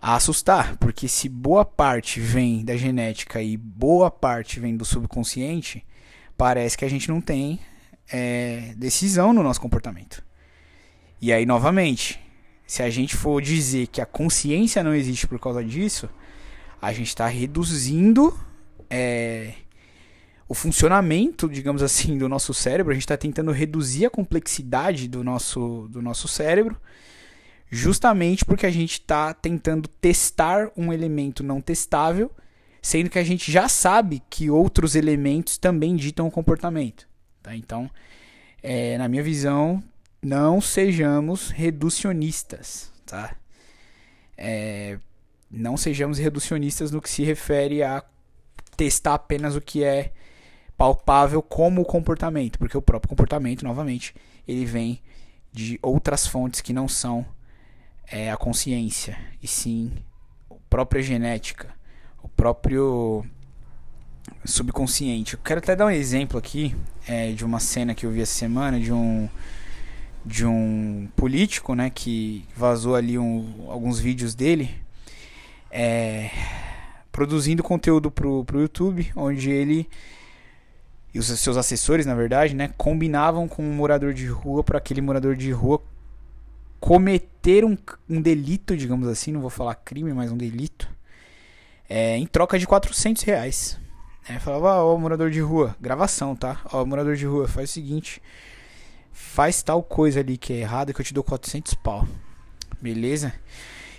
a 0.01 0.15
assustar, 0.15 0.77
porque 0.77 1.07
se 1.07 1.27
boa 1.27 1.65
parte 1.65 2.19
vem 2.19 2.63
da 2.63 2.77
genética 2.77 3.41
e 3.41 3.57
boa 3.57 4.09
parte 4.09 4.59
vem 4.59 4.77
do 4.77 4.85
subconsciente, 4.85 5.85
parece 6.37 6.77
que 6.77 6.85
a 6.85 6.89
gente 6.89 7.09
não 7.09 7.19
tem 7.19 7.59
é, 8.11 8.73
decisão 8.77 9.33
no 9.33 9.43
nosso 9.43 9.59
comportamento. 9.59 10.23
E 11.21 11.31
aí, 11.31 11.45
novamente, 11.45 12.19
se 12.67 12.83
a 12.83 12.89
gente 12.89 13.15
for 13.15 13.41
dizer 13.41 13.87
que 13.87 14.01
a 14.01 14.05
consciência 14.05 14.83
não 14.83 14.93
existe 14.93 15.27
por 15.27 15.39
causa 15.39 15.63
disso, 15.63 16.09
a 16.81 16.91
gente 16.93 17.07
está 17.07 17.27
reduzindo 17.27 18.37
é, 18.89 19.53
o 20.47 20.53
funcionamento, 20.53 21.49
digamos 21.49 21.81
assim, 21.81 22.17
do 22.17 22.29
nosso 22.29 22.53
cérebro. 22.53 22.91
A 22.91 22.95
gente 22.95 23.03
está 23.03 23.17
tentando 23.17 23.51
reduzir 23.51 24.05
a 24.05 24.09
complexidade 24.09 25.07
do 25.07 25.23
nosso, 25.23 25.87
do 25.89 26.01
nosso 26.01 26.27
cérebro 26.27 26.77
justamente 27.69 28.45
porque 28.45 28.65
a 28.65 28.71
gente 28.71 28.93
está 28.93 29.33
tentando 29.33 29.87
testar 29.87 30.71
um 30.77 30.93
elemento 30.93 31.43
não 31.43 31.59
testável, 31.59 32.31
sendo 32.81 33.09
que 33.09 33.19
a 33.19 33.23
gente 33.23 33.51
já 33.51 33.67
sabe 33.67 34.21
que 34.29 34.49
outros 34.49 34.95
elementos 34.95 35.57
também 35.57 35.95
ditam 35.95 36.27
o 36.27 36.31
comportamento. 36.31 37.07
Tá? 37.41 37.55
Então, 37.55 37.89
é, 38.61 38.97
na 38.97 39.07
minha 39.07 39.23
visão, 39.23 39.83
não 40.25 40.59
sejamos 40.59 41.51
reducionistas. 41.51 42.91
Tá? 43.05 43.35
É, 44.35 44.97
não 45.49 45.77
sejamos 45.77 46.17
reducionistas 46.17 46.89
no 46.91 47.01
que 47.01 47.09
se 47.09 47.23
refere 47.23 47.83
a 47.83 48.03
testar 48.75 49.13
apenas 49.13 49.55
o 49.55 49.61
que 49.61 49.83
é 49.83 50.11
palpável 50.75 51.41
como 51.41 51.81
o 51.81 51.85
comportamento, 51.85 52.59
porque 52.59 52.77
o 52.77 52.81
próprio 52.81 53.07
comportamento, 53.07 53.63
novamente, 53.63 54.13
ele 54.47 54.65
vem 54.65 55.01
de 55.53 55.79
outras 55.81 56.27
fontes 56.27 56.59
que 56.59 56.73
não 56.73 56.87
são 56.87 57.25
é 58.07 58.31
a 58.31 58.37
consciência, 58.37 59.17
e 59.41 59.47
sim 59.47 59.91
a 60.51 60.55
própria 60.69 61.01
genética, 61.01 61.73
o 62.21 62.27
próprio 62.27 63.25
subconsciente. 64.43 65.35
Eu 65.35 65.39
quero 65.43 65.59
até 65.59 65.75
dar 65.75 65.85
um 65.85 65.89
exemplo 65.89 66.37
aqui 66.37 66.75
é, 67.07 67.31
de 67.31 67.45
uma 67.45 67.59
cena 67.59 67.95
que 67.95 68.05
eu 68.05 68.11
vi 68.11 68.21
essa 68.21 68.33
semana 68.33 68.79
de 68.79 68.91
um 68.91 69.29
de 70.25 70.45
um 70.45 71.07
político, 71.15 71.75
né, 71.75 71.89
que 71.89 72.45
vazou 72.55 72.95
ali 72.95 73.17
um, 73.17 73.67
alguns 73.69 73.99
vídeos 73.99 74.33
dele, 74.33 74.71
é, 75.69 76.31
produzindo 77.11 77.61
conteúdo 77.61 78.09
pro, 78.09 78.43
pro 78.43 78.61
YouTube, 78.61 79.11
onde 79.15 79.51
ele 79.51 79.87
e 81.13 81.19
os 81.19 81.27
seus 81.27 81.55
assessores, 81.55 82.05
na 82.05 82.13
verdade, 82.13 82.53
né, 82.53 82.73
combinavam 82.75 83.47
com 83.47 83.63
um 83.63 83.73
morador 83.73 84.13
de 84.13 84.27
rua 84.27 84.61
para 84.61 84.77
aquele 84.77 84.99
morador 84.99 85.33
de 85.33 85.49
rua 85.49 85.81
cometer 86.77 87.63
um, 87.63 87.77
um 88.09 88.21
delito, 88.21 88.75
digamos 88.75 89.07
assim, 89.07 89.31
não 89.31 89.39
vou 89.39 89.49
falar 89.49 89.75
crime, 89.75 90.11
mas 90.13 90.29
um 90.29 90.35
delito, 90.35 90.89
é, 91.87 92.17
em 92.17 92.25
troca 92.25 92.59
de 92.59 92.67
400 92.67 93.23
reais. 93.23 93.79
É, 94.27 94.39
falava, 94.39 94.83
ó, 94.83 94.97
morador 94.97 95.29
de 95.29 95.39
rua, 95.39 95.75
gravação, 95.79 96.35
tá? 96.35 96.59
Ó, 96.73 96.83
morador 96.83 97.15
de 97.15 97.25
rua, 97.25 97.47
faz 97.47 97.69
o 97.69 97.73
seguinte, 97.73 98.21
faz 99.15 99.63
tal 99.63 99.81
coisa 99.81 100.19
ali 100.19 100.37
que 100.37 100.51
é 100.51 100.57
errada 100.57 100.93
que 100.93 100.99
eu 100.99 101.05
te 101.05 101.13
dou 101.13 101.23
400 101.23 101.73
pau. 101.75 102.05
Beleza? 102.81 103.33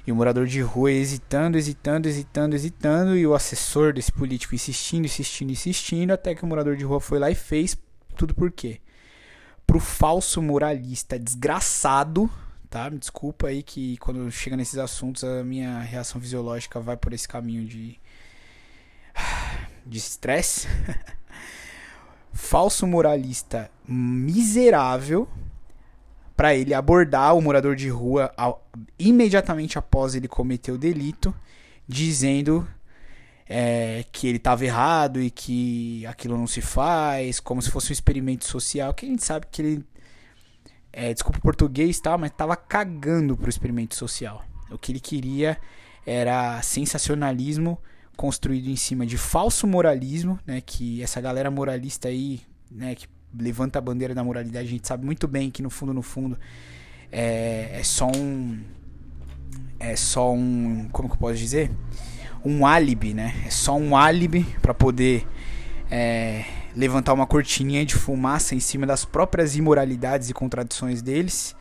E 0.07 0.13
o 0.13 0.15
morador 0.15 0.47
de 0.47 0.61
rua 0.61 0.93
hesitando, 0.93 1.57
hesitando, 1.57 2.07
hesitando, 2.07 2.55
hesitando, 2.55 3.17
e 3.17 3.27
o 3.27 3.35
assessor 3.35 3.93
desse 3.93 4.13
político 4.13 4.55
insistindo, 4.55 5.07
insistindo, 5.07 5.51
insistindo, 5.51 6.13
até 6.13 6.35
que 6.35 6.45
o 6.45 6.47
morador 6.47 6.77
de 6.77 6.85
rua 6.85 7.01
foi 7.01 7.19
lá 7.19 7.31
e 7.31 7.35
fez 7.35 7.77
tudo 8.15 8.35
por 8.35 8.53
quê? 8.53 8.81
Pro 9.67 9.81
falso 9.81 10.41
moralista 10.41 11.19
desgraçado 11.19 12.31
tá? 12.69 12.91
Me 12.91 12.99
desculpa 12.99 13.47
aí 13.47 13.63
que 13.63 13.97
quando 13.97 14.31
chega 14.31 14.57
nesses 14.57 14.79
assuntos 14.79 15.25
a 15.25 15.43
minha 15.43 15.81
reação 15.81 16.21
fisiológica 16.21 16.79
vai 16.79 16.97
por 16.97 17.13
esse 17.15 17.27
caminho 17.27 17.67
de 17.67 17.99
de 19.87 19.99
estresse. 19.99 20.69
Falso 22.37 22.87
moralista 22.87 23.71
miserável 23.89 25.27
para 26.37 26.55
ele 26.55 26.75
abordar 26.75 27.35
o 27.35 27.41
morador 27.41 27.75
de 27.75 27.89
rua 27.89 28.31
ao, 28.37 28.63
imediatamente 28.99 29.79
após 29.79 30.15
ele 30.15 30.29
cometer 30.29 30.71
o 30.71 30.77
delito, 30.77 31.35
dizendo 31.89 32.69
é, 33.49 34.05
que 34.13 34.29
ele 34.29 34.37
estava 34.37 34.67
errado 34.67 35.19
e 35.19 35.31
que 35.31 36.05
aquilo 36.05 36.37
não 36.37 36.47
se 36.47 36.61
faz, 36.61 37.41
como 37.41 37.63
se 37.63 37.71
fosse 37.71 37.91
um 37.91 37.95
experimento 37.95 38.45
social, 38.45 38.93
que 38.93 39.07
a 39.07 39.09
gente 39.09 39.25
sabe 39.25 39.47
que 39.51 39.63
ele 39.63 39.85
é, 40.93 41.15
desculpa 41.15 41.39
o 41.39 41.43
português 41.43 41.99
tal, 42.01 42.19
mas 42.19 42.31
tava 42.33 42.55
cagando 42.55 43.35
pro 43.35 43.49
experimento 43.49 43.95
social. 43.95 44.45
O 44.71 44.77
que 44.77 44.93
ele 44.93 45.01
queria 45.01 45.59
era 46.05 46.61
sensacionalismo 46.61 47.79
construído 48.17 48.69
em 48.69 48.77
cima 48.77 49.07
de 49.07 49.17
falso 49.17 49.67
moralismo, 49.67 50.39
né? 50.47 50.61
Que 50.65 51.03
essa 51.03 51.21
galera 51.21 51.51
moralista 51.51 52.09
aí, 52.09 52.41
né? 52.71 52.95
Que 52.95 53.07
levanta 53.39 53.79
a 53.79 53.83
bandeira 53.83 54.15
da 54.15 54.25
moralidade, 54.25 54.67
a 54.67 54.71
gente 54.71 54.89
sabe 54.89 55.05
muito 55.05 55.29
bem 55.29 55.51
que 55.51 55.63
no 55.63 55.71
fundo, 55.71 55.93
no 55.93 56.03
fundo, 56.03 56.39
é, 57.13 57.71
é 57.73 57.83
só 57.83 58.07
um, 58.07 58.59
é 59.79 59.95
só 59.95 60.33
um, 60.33 60.89
como 60.91 61.09
que 61.09 61.15
eu 61.15 61.19
posso 61.19 61.37
dizer, 61.37 61.71
um 62.45 62.67
álibi, 62.67 63.13
né? 63.13 63.35
É 63.47 63.51
só 63.51 63.77
um 63.77 63.97
álibi 63.97 64.45
para 64.63 64.73
poder 64.73 65.27
é, 65.91 66.45
levantar 66.75 67.13
uma 67.13 67.27
cortininha 67.27 67.85
de 67.85 67.95
fumaça 67.95 68.55
em 68.55 68.61
cima 68.61 68.87
das 68.87 69.05
próprias 69.05 69.57
imoralidades 69.57 70.31
e 70.31 70.35
contradições 70.35 71.03
deles, 71.03 71.55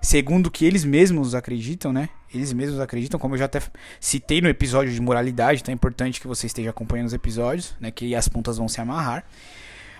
segundo 0.00 0.46
o 0.46 0.50
que 0.50 0.64
eles 0.64 0.84
mesmos 0.84 1.34
acreditam, 1.34 1.92
né? 1.92 2.08
Eles 2.32 2.52
mesmos 2.52 2.80
acreditam, 2.80 3.18
como 3.18 3.34
eu 3.34 3.38
já 3.38 3.46
até 3.46 3.60
citei 4.00 4.40
no 4.40 4.48
episódio 4.48 4.92
de 4.92 5.00
moralidade, 5.00 5.60
então 5.62 5.72
é 5.72 5.74
importante 5.74 6.20
que 6.20 6.26
você 6.26 6.46
esteja 6.46 6.70
acompanhando 6.70 7.06
os 7.06 7.14
episódios, 7.14 7.74
né? 7.80 7.90
Que 7.90 8.14
as 8.14 8.28
pontas 8.28 8.58
vão 8.58 8.68
se 8.68 8.80
amarrar. 8.80 9.24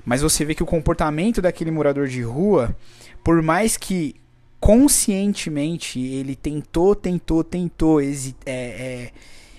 Mas 0.05 0.23
você 0.23 0.45
vê 0.45 0.55
que 0.55 0.62
o 0.62 0.67
comportamento 0.67 1.43
daquele 1.43 1.71
morador 1.71 2.09
de 2.09 2.23
rua, 2.23 2.76
por 3.23 3.43
mais 3.43 3.76
que 3.76 4.14
conscientemente 4.61 6.00
ele 6.00 6.35
tentou, 6.35 6.95
tentou, 6.95 7.45
tentou 7.45 8.00
é, 8.00 8.14
é, 8.47 9.11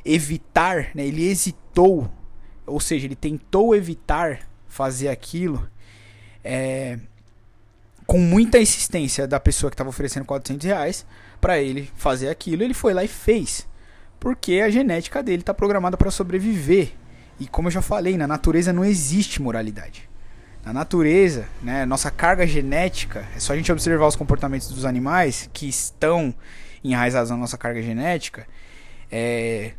evitar, 0.04 0.90
né? 0.94 1.06
ele 1.06 1.28
hesitou, 1.28 2.12
ou 2.66 2.80
seja, 2.80 3.06
ele 3.06 3.16
tentou 3.16 3.76
evitar 3.76 4.40
fazer 4.68 5.08
aquilo 5.08 5.68
é, 6.44 7.00
com 8.10 8.18
muita 8.18 8.58
insistência 8.58 9.28
da 9.28 9.40
pessoa 9.40 9.70
que 9.70 9.76
estava 9.76 9.92
oferecendo 9.92 10.26
400 10.26 10.66
reais 10.66 11.06
para 11.40 11.60
ele 11.60 11.92
fazer 11.96 12.28
aquilo. 12.30 12.64
Ele 12.64 12.74
foi 12.74 12.92
lá 12.92 13.04
e 13.04 13.08
fez. 13.08 13.68
Porque 14.20 14.62
a 14.66 14.70
genética 14.72 15.22
dele 15.22 15.44
está 15.44 15.54
programada 15.54 15.96
para 15.96 16.10
sobreviver. 16.10 16.94
E 17.40 17.48
como 17.48 17.68
eu 17.68 17.72
já 17.72 17.84
falei, 17.84 18.18
na 18.18 18.26
natureza 18.26 18.74
não 18.74 18.84
existe 18.84 19.40
moralidade. 19.40 20.10
Na 20.66 20.74
natureza, 20.74 21.46
né, 21.62 21.86
nossa 21.86 22.10
carga 22.10 22.48
genética, 22.48 23.28
é 23.36 23.40
só 23.40 23.54
a 23.54 23.56
gente 23.56 23.72
observar 23.72 24.08
os 24.08 24.16
comportamentos 24.16 24.70
dos 24.70 24.86
animais 24.86 25.48
que 25.54 25.70
estão 25.70 26.34
enraizados 26.84 27.30
na 27.30 27.38
nossa 27.38 27.60
carga 27.60 27.80
genética. 27.80 28.48
É, 29.12 29.74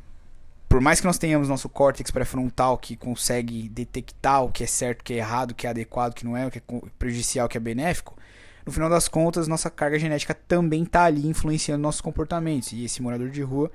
por 0.68 0.80
mais 0.80 1.00
que 1.00 1.06
nós 1.08 1.18
tenhamos 1.18 1.48
nosso 1.48 1.68
córtex 1.68 2.12
pré-frontal 2.12 2.78
que 2.78 2.94
consegue 2.94 3.68
detectar 3.68 4.44
o 4.44 4.52
que 4.52 4.62
é 4.62 4.68
certo, 4.68 5.00
o 5.00 5.04
que 5.04 5.14
é 5.14 5.16
errado, 5.16 5.50
o 5.50 5.54
que 5.56 5.66
é 5.66 5.70
adequado, 5.70 6.12
o 6.12 6.14
que 6.14 6.24
não 6.24 6.36
é, 6.36 6.46
o 6.46 6.50
que 6.50 6.58
é 6.58 6.62
prejudicial, 6.96 7.46
o 7.46 7.48
que 7.48 7.56
é 7.56 7.60
benéfico, 7.60 8.19
no 8.70 8.74
final 8.74 8.88
das 8.88 9.08
contas, 9.08 9.48
nossa 9.48 9.68
carga 9.68 9.98
genética 9.98 10.32
também 10.32 10.84
está 10.84 11.04
ali 11.04 11.26
influenciando 11.26 11.82
nossos 11.82 12.00
comportamentos. 12.00 12.72
E 12.72 12.84
esse 12.84 13.02
morador 13.02 13.28
de 13.28 13.42
rua 13.42 13.70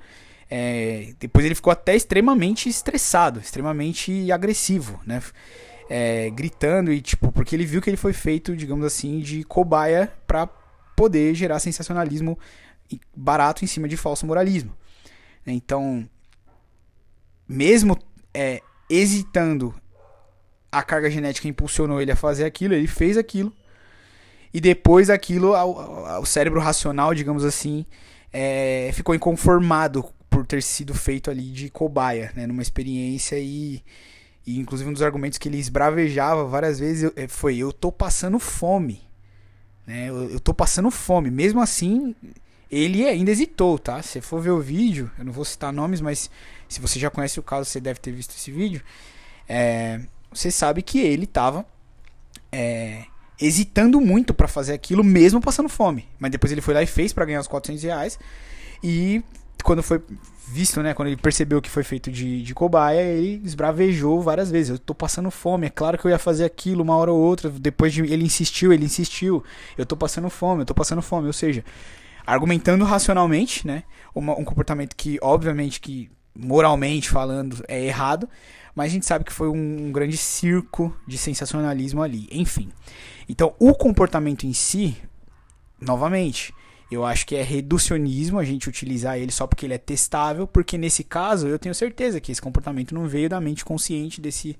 É, 0.48 1.12
depois 1.18 1.44
ele 1.44 1.56
ficou 1.56 1.72
até 1.72 1.96
extremamente 1.96 2.68
estressado, 2.68 3.40
extremamente 3.40 4.30
agressivo, 4.30 5.00
né? 5.04 5.20
É, 5.90 6.30
gritando 6.30 6.92
e 6.92 7.00
tipo, 7.00 7.32
porque 7.32 7.54
ele 7.54 7.66
viu 7.66 7.82
que 7.82 7.90
ele 7.90 7.96
foi 7.96 8.12
feito, 8.12 8.56
digamos 8.56 8.84
assim, 8.84 9.18
de 9.20 9.42
cobaia 9.44 10.12
para 10.24 10.46
poder 10.94 11.34
gerar 11.34 11.58
sensacionalismo 11.58 12.38
barato 13.14 13.64
em 13.64 13.66
cima 13.66 13.88
de 13.88 13.96
falso 13.96 14.24
moralismo. 14.24 14.72
Então, 15.44 16.08
mesmo 17.48 17.98
é, 18.32 18.62
hesitando, 18.88 19.74
a 20.70 20.82
carga 20.82 21.10
genética 21.10 21.48
impulsionou 21.48 22.00
ele 22.00 22.12
a 22.12 22.16
fazer 22.16 22.44
aquilo, 22.44 22.72
ele 22.72 22.86
fez 22.86 23.16
aquilo. 23.16 23.52
E 24.56 24.60
depois 24.60 25.10
aquilo, 25.10 25.52
o 25.52 26.24
cérebro 26.24 26.60
racional, 26.60 27.14
digamos 27.14 27.44
assim, 27.44 27.84
é, 28.32 28.88
ficou 28.94 29.14
inconformado 29.14 30.02
por 30.30 30.46
ter 30.46 30.62
sido 30.62 30.94
feito 30.94 31.30
ali 31.30 31.50
de 31.50 31.68
cobaia, 31.68 32.32
né, 32.34 32.46
numa 32.46 32.62
experiência 32.62 33.38
e, 33.38 33.84
e 34.46 34.58
inclusive 34.58 34.88
um 34.88 34.94
dos 34.94 35.02
argumentos 35.02 35.36
que 35.36 35.46
ele 35.46 35.58
esbravejava 35.58 36.46
várias 36.46 36.78
vezes 36.78 37.12
é, 37.16 37.28
foi 37.28 37.58
eu 37.58 37.70
tô 37.70 37.92
passando 37.92 38.38
fome, 38.38 39.02
né, 39.86 40.08
eu, 40.08 40.30
eu 40.30 40.40
tô 40.40 40.54
passando 40.54 40.90
fome. 40.90 41.30
Mesmo 41.30 41.60
assim, 41.60 42.14
ele 42.70 43.06
ainda 43.06 43.30
hesitou, 43.30 43.78
tá? 43.78 44.00
Se 44.00 44.22
for 44.22 44.40
ver 44.40 44.52
o 44.52 44.60
vídeo, 44.62 45.10
eu 45.18 45.26
não 45.26 45.34
vou 45.34 45.44
citar 45.44 45.70
nomes, 45.70 46.00
mas 46.00 46.30
se 46.66 46.80
você 46.80 46.98
já 46.98 47.10
conhece 47.10 47.38
o 47.38 47.42
caso, 47.42 47.68
você 47.68 47.78
deve 47.78 48.00
ter 48.00 48.10
visto 48.10 48.30
esse 48.30 48.50
vídeo. 48.50 48.80
É, 49.46 50.00
você 50.32 50.50
sabe 50.50 50.80
que 50.80 50.98
ele 50.98 51.24
estava 51.24 51.66
é, 52.50 53.04
hesitando 53.40 54.00
muito 54.00 54.32
para 54.32 54.48
fazer 54.48 54.72
aquilo, 54.72 55.04
mesmo 55.04 55.40
passando 55.40 55.68
fome. 55.68 56.06
Mas 56.18 56.30
depois 56.30 56.52
ele 56.52 56.60
foi 56.60 56.74
lá 56.74 56.82
e 56.82 56.86
fez 56.86 57.12
para 57.12 57.24
ganhar 57.24 57.40
os 57.40 57.46
400 57.46 57.82
reais. 57.82 58.18
E 58.82 59.22
quando 59.62 59.82
foi 59.82 60.00
visto, 60.48 60.80
né, 60.82 60.94
quando 60.94 61.08
ele 61.08 61.16
percebeu 61.16 61.60
que 61.60 61.68
foi 61.68 61.82
feito 61.82 62.10
de, 62.10 62.42
de 62.42 62.54
cobaia, 62.54 63.00
ele 63.00 63.42
esbravejou 63.44 64.22
várias 64.22 64.50
vezes. 64.50 64.70
Eu 64.70 64.78
tô 64.78 64.94
passando 64.94 65.30
fome, 65.30 65.66
é 65.66 65.70
claro 65.70 65.98
que 65.98 66.06
eu 66.06 66.10
ia 66.10 66.18
fazer 66.18 66.44
aquilo 66.44 66.82
uma 66.82 66.96
hora 66.96 67.12
ou 67.12 67.20
outra. 67.20 67.50
Depois 67.50 67.92
de 67.92 68.02
ele 68.02 68.24
insistiu, 68.24 68.72
ele 68.72 68.84
insistiu. 68.84 69.42
Eu 69.76 69.84
tô 69.84 69.96
passando 69.96 70.30
fome, 70.30 70.62
eu 70.62 70.66
tô 70.66 70.74
passando 70.74 71.02
fome. 71.02 71.26
Ou 71.26 71.32
seja, 71.32 71.64
argumentando 72.26 72.84
racionalmente, 72.84 73.66
né, 73.66 73.82
uma, 74.14 74.38
um 74.38 74.44
comportamento 74.44 74.94
que, 74.94 75.18
obviamente, 75.20 75.80
que 75.80 76.10
moralmente 76.34 77.08
falando 77.08 77.64
é 77.66 77.84
errado, 77.84 78.28
mas 78.74 78.86
a 78.86 78.94
gente 78.94 79.06
sabe 79.06 79.24
que 79.24 79.32
foi 79.32 79.48
um, 79.48 79.86
um 79.86 79.92
grande 79.92 80.16
circo 80.16 80.94
de 81.06 81.18
sensacionalismo 81.18 82.02
ali. 82.02 82.28
Enfim. 82.30 82.68
Então, 83.28 83.54
o 83.58 83.74
comportamento 83.74 84.46
em 84.46 84.52
si, 84.52 84.96
novamente, 85.80 86.54
eu 86.90 87.04
acho 87.04 87.26
que 87.26 87.34
é 87.34 87.42
reducionismo 87.42 88.38
a 88.38 88.44
gente 88.44 88.68
utilizar 88.68 89.18
ele 89.18 89.32
só 89.32 89.46
porque 89.46 89.66
ele 89.66 89.74
é 89.74 89.78
testável, 89.78 90.46
porque 90.46 90.78
nesse 90.78 91.02
caso 91.02 91.48
eu 91.48 91.58
tenho 91.58 91.74
certeza 91.74 92.20
que 92.20 92.30
esse 92.30 92.40
comportamento 92.40 92.94
não 92.94 93.08
veio 93.08 93.28
da 93.28 93.40
mente 93.40 93.64
consciente 93.64 94.20
desse 94.20 94.56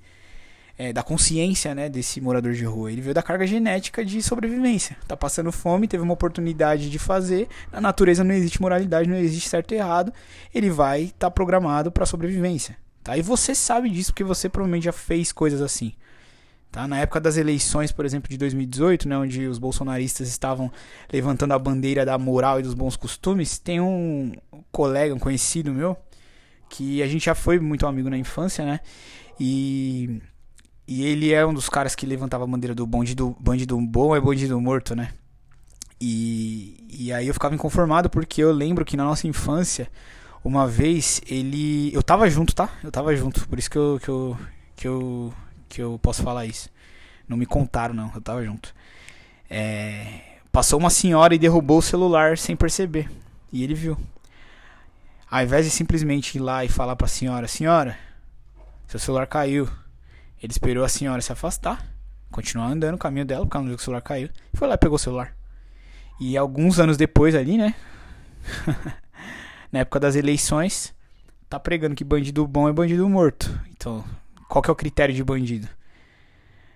é, 0.79 0.93
da 0.93 1.03
consciência, 1.03 1.75
né, 1.75 1.89
desse 1.89 2.21
morador 2.21 2.53
de 2.53 2.65
rua. 2.65 2.93
Ele 2.93 3.01
veio 3.01 3.15
da 3.15 3.23
carga 3.23 3.47
genética 3.47 4.05
de 4.05 4.23
sobrevivência. 4.23 4.97
Tá 5.09 5.17
passando 5.17 5.51
fome, 5.51 5.89
teve 5.89 6.03
uma 6.03 6.13
oportunidade 6.13 6.91
de 6.91 6.99
fazer. 6.99 7.49
Na 7.73 7.81
natureza 7.81 8.23
não 8.23 8.35
existe 8.35 8.61
moralidade, 8.61 9.09
não 9.09 9.17
existe 9.17 9.49
certo 9.49 9.73
e 9.73 9.79
errado. 9.79 10.13
Ele 10.55 10.69
vai 10.69 11.05
estar 11.05 11.29
tá 11.29 11.31
programado 11.31 11.91
para 11.91 12.05
sobrevivência. 12.05 12.77
Tá? 13.03 13.17
E 13.17 13.23
você 13.23 13.55
sabe 13.55 13.89
disso 13.89 14.13
porque 14.13 14.25
você 14.25 14.49
provavelmente 14.49 14.85
já 14.85 14.93
fez 14.93 15.33
coisas 15.33 15.63
assim. 15.63 15.95
Tá? 16.71 16.87
Na 16.87 16.99
época 16.99 17.21
das 17.21 17.37
eleições, 17.37 17.91
por 17.91 18.05
exemplo, 18.05 18.29
de 18.29 18.37
2018, 18.37 19.09
né, 19.09 19.17
onde 19.17 19.47
os 19.47 19.59
bolsonaristas 19.59 20.29
estavam 20.29 20.71
levantando 21.13 21.55
a 21.55 21.59
bandeira 21.59 22.05
da 22.05 22.19
moral 22.19 22.61
e 22.61 22.63
dos 22.63 22.75
bons 22.75 22.97
costumes, 22.97 23.59
tem 23.59 23.81
um 23.81 24.33
colega, 24.71 25.15
um 25.15 25.19
conhecido 25.19 25.73
meu, 25.73 25.97
que 26.69 27.03
a 27.03 27.07
gente 27.07 27.25
já 27.25 27.35
foi 27.35 27.59
muito 27.59 27.87
amigo 27.87 28.11
na 28.11 28.19
infância, 28.19 28.65
né? 28.65 28.81
E, 29.39 30.21
e 30.87 31.05
ele 31.05 31.33
é 31.33 31.47
um 31.47 31.55
dos 31.55 31.69
caras 31.69 31.95
que 31.95 32.05
levantava 32.05 32.45
a 32.45 32.47
bandeira 32.47 32.75
do 32.75 32.87
bandido, 32.87 33.37
bandido 33.41 33.81
bom 33.81 34.15
é 34.15 34.21
bandido 34.21 34.61
morto, 34.61 34.95
né? 34.95 35.13
E, 36.01 36.87
e 36.91 37.13
aí 37.13 37.27
eu 37.27 37.35
ficava 37.35 37.55
inconformado 37.55 38.11
porque 38.11 38.43
eu 38.43 38.53
lembro 38.53 38.85
que 38.85 38.97
na 38.97 39.05
nossa 39.05 39.27
infância 39.27 39.89
uma 40.47 40.67
vez 40.67 41.21
ele. 41.27 41.93
Eu 41.93 42.03
tava 42.03 42.29
junto, 42.31 42.55
tá? 42.55 42.71
Eu 42.83 42.93
tava 42.93 43.15
junto. 43.17 43.49
Por 43.49 43.59
isso 43.59 43.71
que 43.71 43.77
eu, 43.77 43.99
que 44.01 44.09
eu, 44.09 44.39
que 44.77 44.89
eu, 44.89 45.35
que 45.69 45.83
eu 45.83 45.99
posso 46.03 46.23
falar 46.23 46.47
isso. 46.47 46.69
Não 47.29 47.37
me 47.37 47.47
contaram, 47.47 47.95
não. 47.95 48.11
Eu 48.15 48.21
tava 48.21 48.45
junto. 48.45 48.75
É... 49.51 50.39
Passou 50.53 50.79
uma 50.79 50.91
senhora 50.91 51.35
e 51.35 51.39
derrubou 51.39 51.79
o 51.79 51.83
celular 51.83 52.39
sem 52.39 52.57
perceber. 52.57 53.11
E 53.53 53.63
ele 53.63 53.75
viu. 53.75 53.99
Ao 55.31 55.43
invés 55.43 55.65
de 55.65 55.71
simplesmente 55.71 56.37
ir 56.37 56.41
lá 56.41 56.65
e 56.65 56.69
falar 56.69 56.97
pra 56.97 57.09
senhora: 57.09 57.49
Senhora, 57.49 57.99
seu 58.87 58.99
celular 58.99 59.27
caiu. 59.27 59.69
Ele 60.43 60.53
esperou 60.53 60.85
a 60.85 60.89
senhora 60.89 61.21
se 61.21 61.33
afastar. 61.33 61.85
Continuar 62.31 62.67
andando 62.67 62.95
o 62.95 62.99
caminho 62.99 63.25
dela, 63.25 63.45
porque 63.45 63.57
ela 63.57 63.63
não 63.63 63.69
viu 63.71 63.77
que 63.77 63.83
o 63.83 63.85
celular 63.85 64.03
caiu. 64.03 64.29
E 64.53 64.57
foi 64.57 64.69
lá 64.69 64.75
e 64.75 64.79
pegou 64.79 64.97
o 64.97 64.99
celular. 64.99 65.35
E 66.21 66.37
alguns 66.37 66.79
anos 66.79 66.97
depois 66.97 67.35
ali, 67.35 67.59
né? 67.59 67.75
na 69.73 69.81
época 69.81 70.01
das 70.01 70.17
eleições, 70.17 70.95
tá 71.49 71.59
pregando 71.59 71.95
que 71.95 72.05
bandido 72.05 72.47
bom 72.47 72.69
é 72.69 72.73
bandido 72.73 73.09
morto. 73.09 73.59
Então, 73.71 74.05
qual 74.49 74.63
que 74.63 74.71
é 74.71 74.73
o 74.73 74.77
critério 74.77 75.15
de 75.15 75.23
bandido? 75.23 75.69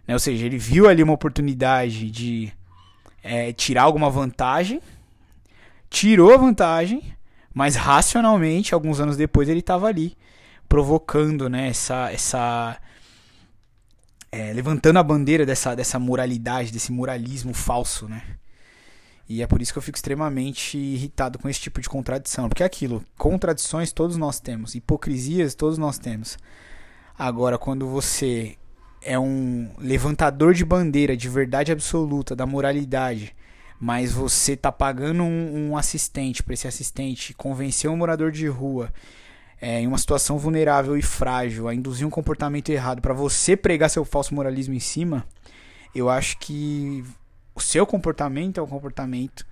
Né? 0.07 0.15
Ou 0.15 0.21
seja, 0.21 0.47
ele 0.47 0.59
viu 0.59 0.89
ali 0.89 1.03
uma 1.03 1.13
oportunidade 1.13 2.11
de 2.11 2.53
é, 3.23 3.53
tirar 3.53 3.83
alguma 3.83 4.11
vantagem, 4.11 4.81
tirou 5.89 6.33
a 6.35 6.37
vantagem, 6.37 7.15
mas 7.53 7.77
racionalmente, 7.77 8.75
alguns 8.75 9.01
anos 9.01 9.17
depois, 9.17 9.49
ele 9.49 9.61
estava 9.61 9.87
ali 9.87 10.17
provocando, 10.69 11.49
né, 11.49 11.69
essa, 11.69 12.13
essa 12.13 12.81
é, 14.31 14.53
levantando 14.53 14.99
a 14.99 15.03
bandeira 15.03 15.45
dessa, 15.45 15.75
dessa 15.75 15.99
moralidade, 15.99 16.71
desse 16.71 16.93
moralismo 16.93 17.53
falso, 17.53 18.09
né? 18.09 18.23
E 19.29 19.43
é 19.43 19.47
por 19.47 19.63
isso 19.63 19.73
que 19.73 19.79
eu 19.79 19.83
fico 19.83 19.97
extremamente 19.97 20.77
irritado 20.77 21.39
com 21.39 21.49
esse 21.49 21.61
tipo 21.61 21.81
de 21.81 21.89
contradição. 21.89 22.49
Porque 22.49 22.65
é 22.65 22.67
aquilo, 22.67 23.05
contradições 23.17 23.93
todos 23.93 24.17
nós 24.17 24.41
temos, 24.41 24.75
hipocrisias 24.75 25.55
todos 25.55 25.79
nós 25.79 25.99
temos. 25.99 26.37
Agora, 27.21 27.59
quando 27.59 27.87
você 27.87 28.57
é 29.03 29.19
um 29.19 29.75
levantador 29.77 30.55
de 30.55 30.65
bandeira 30.65 31.15
de 31.15 31.29
verdade 31.29 31.71
absoluta, 31.71 32.35
da 32.35 32.47
moralidade, 32.47 33.37
mas 33.79 34.11
você 34.11 34.57
tá 34.57 34.73
pagando 34.73 35.23
um, 35.23 35.69
um 35.69 35.77
assistente 35.77 36.43
para 36.43 36.55
esse 36.55 36.67
assistente 36.67 37.35
convencer 37.35 37.91
um 37.91 37.97
morador 37.99 38.33
de 38.33 38.47
rua 38.47 38.91
é, 39.61 39.83
em 39.83 39.87
uma 39.87 39.99
situação 39.99 40.39
vulnerável 40.39 40.97
e 40.97 41.03
frágil 41.03 41.69
a 41.69 41.75
induzir 41.75 42.07
um 42.07 42.11
comportamento 42.11 42.71
errado 42.71 43.03
para 43.03 43.13
você 43.13 43.55
pregar 43.55 43.91
seu 43.91 44.03
falso 44.03 44.35
moralismo 44.35 44.73
em 44.73 44.81
cima, 44.81 45.27
eu 45.95 46.09
acho 46.09 46.39
que 46.39 47.05
o 47.55 47.61
seu 47.61 47.87
comportamento 47.87 48.59
é 48.59 48.63
um 48.63 48.67
comportamento 48.67 49.47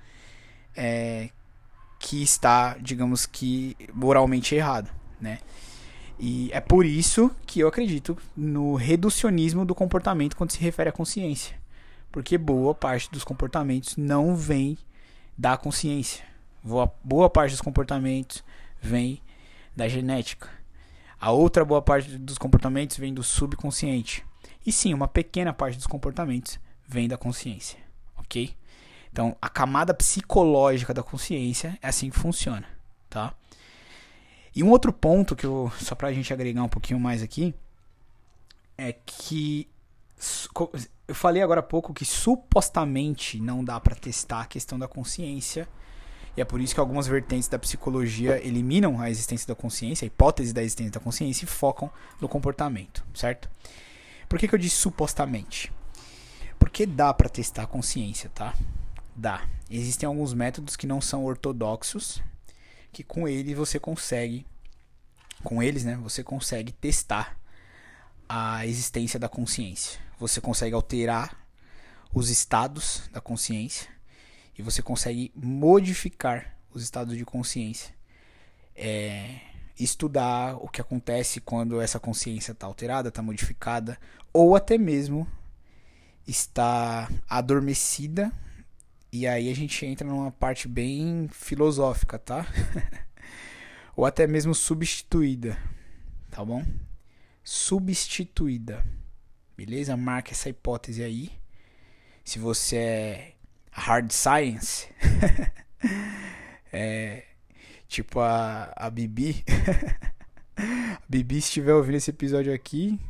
é, 0.74 1.28
que 2.00 2.22
está, 2.22 2.78
digamos 2.81 3.26
que, 3.26 3.76
moralmente 3.92 4.54
errado, 4.54 4.90
né? 5.20 5.40
E 6.18 6.50
é 6.52 6.61
por 6.61 6.85
isso 6.85 7.31
que 7.46 7.61
eu 7.61 7.68
acredito 7.68 8.16
no 8.37 8.74
reducionismo 8.74 9.64
do 9.64 9.74
comportamento 9.74 10.37
quando 10.37 10.50
se 10.50 10.59
refere 10.59 10.90
à 10.90 10.92
consciência. 10.92 11.57
Porque 12.11 12.37
boa 12.37 12.74
parte 12.74 13.11
dos 13.11 13.22
comportamentos 13.22 13.96
não 13.96 14.35
vem 14.35 14.76
da 15.37 15.57
consciência. 15.57 16.24
Boa, 16.62 17.31
parte 17.31 17.52
dos 17.52 17.61
comportamentos 17.61 18.42
vem 18.81 19.22
da 19.76 19.87
genética. 19.87 20.48
A 21.20 21.31
outra 21.31 21.64
boa 21.64 21.81
parte 21.81 22.18
dos 22.18 22.38
comportamentos 22.38 22.96
vem 22.96 23.14
do 23.14 23.22
subconsciente. 23.22 24.24
E 24.66 24.72
sim, 24.72 24.92
uma 24.92 25.07
pequena 25.07 25.52
parte 25.52 25.76
dos 25.76 25.87
comportamentos 25.87 26.59
vem 26.87 27.07
da 27.07 27.16
consciência 27.16 27.88
ok? 28.28 28.54
Então, 29.11 29.35
a 29.40 29.48
camada 29.48 29.94
psicológica 29.94 30.92
da 30.92 31.02
consciência 31.02 31.78
é 31.83 31.88
assim 31.88 32.11
que 32.11 32.18
funciona, 32.18 32.66
tá? 33.09 33.35
E 34.54 34.62
um 34.62 34.70
outro 34.70 34.92
ponto 34.92 35.37
que 35.37 35.46
eu, 35.46 35.70
só 35.78 35.94
pra 35.94 36.12
gente 36.12 36.32
agregar 36.32 36.62
um 36.62 36.68
pouquinho 36.68 36.98
mais 36.98 37.22
aqui, 37.22 37.54
é 38.76 38.92
que 38.92 39.68
eu 41.08 41.14
falei 41.14 41.42
agora 41.42 41.61
há 41.61 41.62
pouco 41.62 41.94
que 41.94 42.04
supostamente 42.04 43.40
não 43.40 43.64
dá 43.64 43.78
para 43.78 43.94
testar 43.94 44.42
a 44.42 44.46
questão 44.46 44.78
da 44.78 44.88
consciência. 44.88 45.68
E 46.37 46.40
é 46.40 46.44
por 46.44 46.61
isso 46.61 46.74
que 46.74 46.80
algumas 46.80 47.06
vertentes 47.06 47.48
da 47.48 47.58
psicologia 47.58 48.44
eliminam 48.46 49.00
a 49.00 49.11
existência 49.11 49.48
da 49.48 49.54
consciência, 49.54 50.04
a 50.04 50.08
hipótese 50.08 50.52
da 50.52 50.62
existência 50.62 50.92
da 50.92 51.00
consciência 51.00 51.44
e 51.44 51.48
focam 51.48 51.90
no 52.20 52.28
comportamento, 52.28 53.04
certo? 53.12 53.50
Por 54.28 54.38
que, 54.38 54.46
que 54.46 54.54
eu 54.54 54.58
disse 54.58 54.76
supostamente? 54.76 55.72
Porque 56.58 56.87
dá 56.87 57.12
para 57.12 57.28
testar 57.28 57.64
a 57.64 57.66
consciência, 57.66 58.30
tá? 58.34 58.54
Dá. 59.16 59.48
Existem 59.70 60.06
alguns 60.06 60.32
métodos 60.32 60.76
que 60.76 60.87
não 60.87 61.00
são 61.00 61.24
ortodoxos, 61.24 62.22
que 62.98 63.04
com 63.04 63.28
eles 63.28 63.56
você 63.56 63.78
consegue, 63.78 64.44
com 65.44 65.62
eles, 65.62 65.84
né, 65.84 65.94
você 66.02 66.24
consegue 66.24 66.72
testar 66.72 67.38
a 68.28 68.66
existência 68.66 69.20
da 69.20 69.28
consciência. 69.28 70.00
Você 70.18 70.40
consegue 70.40 70.74
alterar 70.74 71.46
os 72.12 72.28
estados 72.28 73.08
da 73.12 73.20
consciência 73.20 73.88
e 74.58 74.62
você 74.62 74.82
consegue 74.82 75.30
modificar 75.32 76.56
os 76.74 76.82
estados 76.82 77.16
de 77.16 77.24
consciência 77.24 77.94
é, 78.74 79.42
estudar 79.78 80.56
o 80.56 80.68
que 80.68 80.80
acontece 80.80 81.40
quando 81.40 81.80
essa 81.80 82.00
consciência 82.00 82.50
está 82.50 82.66
alterada, 82.66 83.11
está 83.11 83.22
modificada, 83.22 83.96
ou 84.32 84.56
até 84.56 84.76
mesmo 84.76 85.24
está 86.26 87.08
adormecida. 87.28 88.32
E 89.10 89.26
aí 89.26 89.50
a 89.50 89.54
gente 89.54 89.86
entra 89.86 90.06
numa 90.06 90.30
parte 90.30 90.68
bem 90.68 91.28
filosófica, 91.32 92.18
tá? 92.18 92.46
ou 93.96 94.04
até 94.04 94.26
mesmo 94.26 94.54
substituída, 94.54 95.56
tá 96.30 96.44
bom? 96.44 96.64
Substituída. 97.42 98.84
Beleza? 99.56 99.96
Marca 99.96 100.32
essa 100.32 100.50
hipótese 100.50 101.02
aí. 101.02 101.32
Se 102.22 102.38
você 102.38 102.76
é 102.76 103.34
hard 103.70 104.12
science, 104.12 104.86
é, 106.70 107.24
tipo 107.88 108.20
a, 108.20 108.70
a 108.76 108.90
Bibi. 108.90 109.42
a 110.54 111.02
Bibi, 111.08 111.40
se 111.40 111.48
estiver 111.48 111.72
ouvindo 111.72 111.96
esse 111.96 112.10
episódio 112.10 112.52
aqui, 112.52 113.00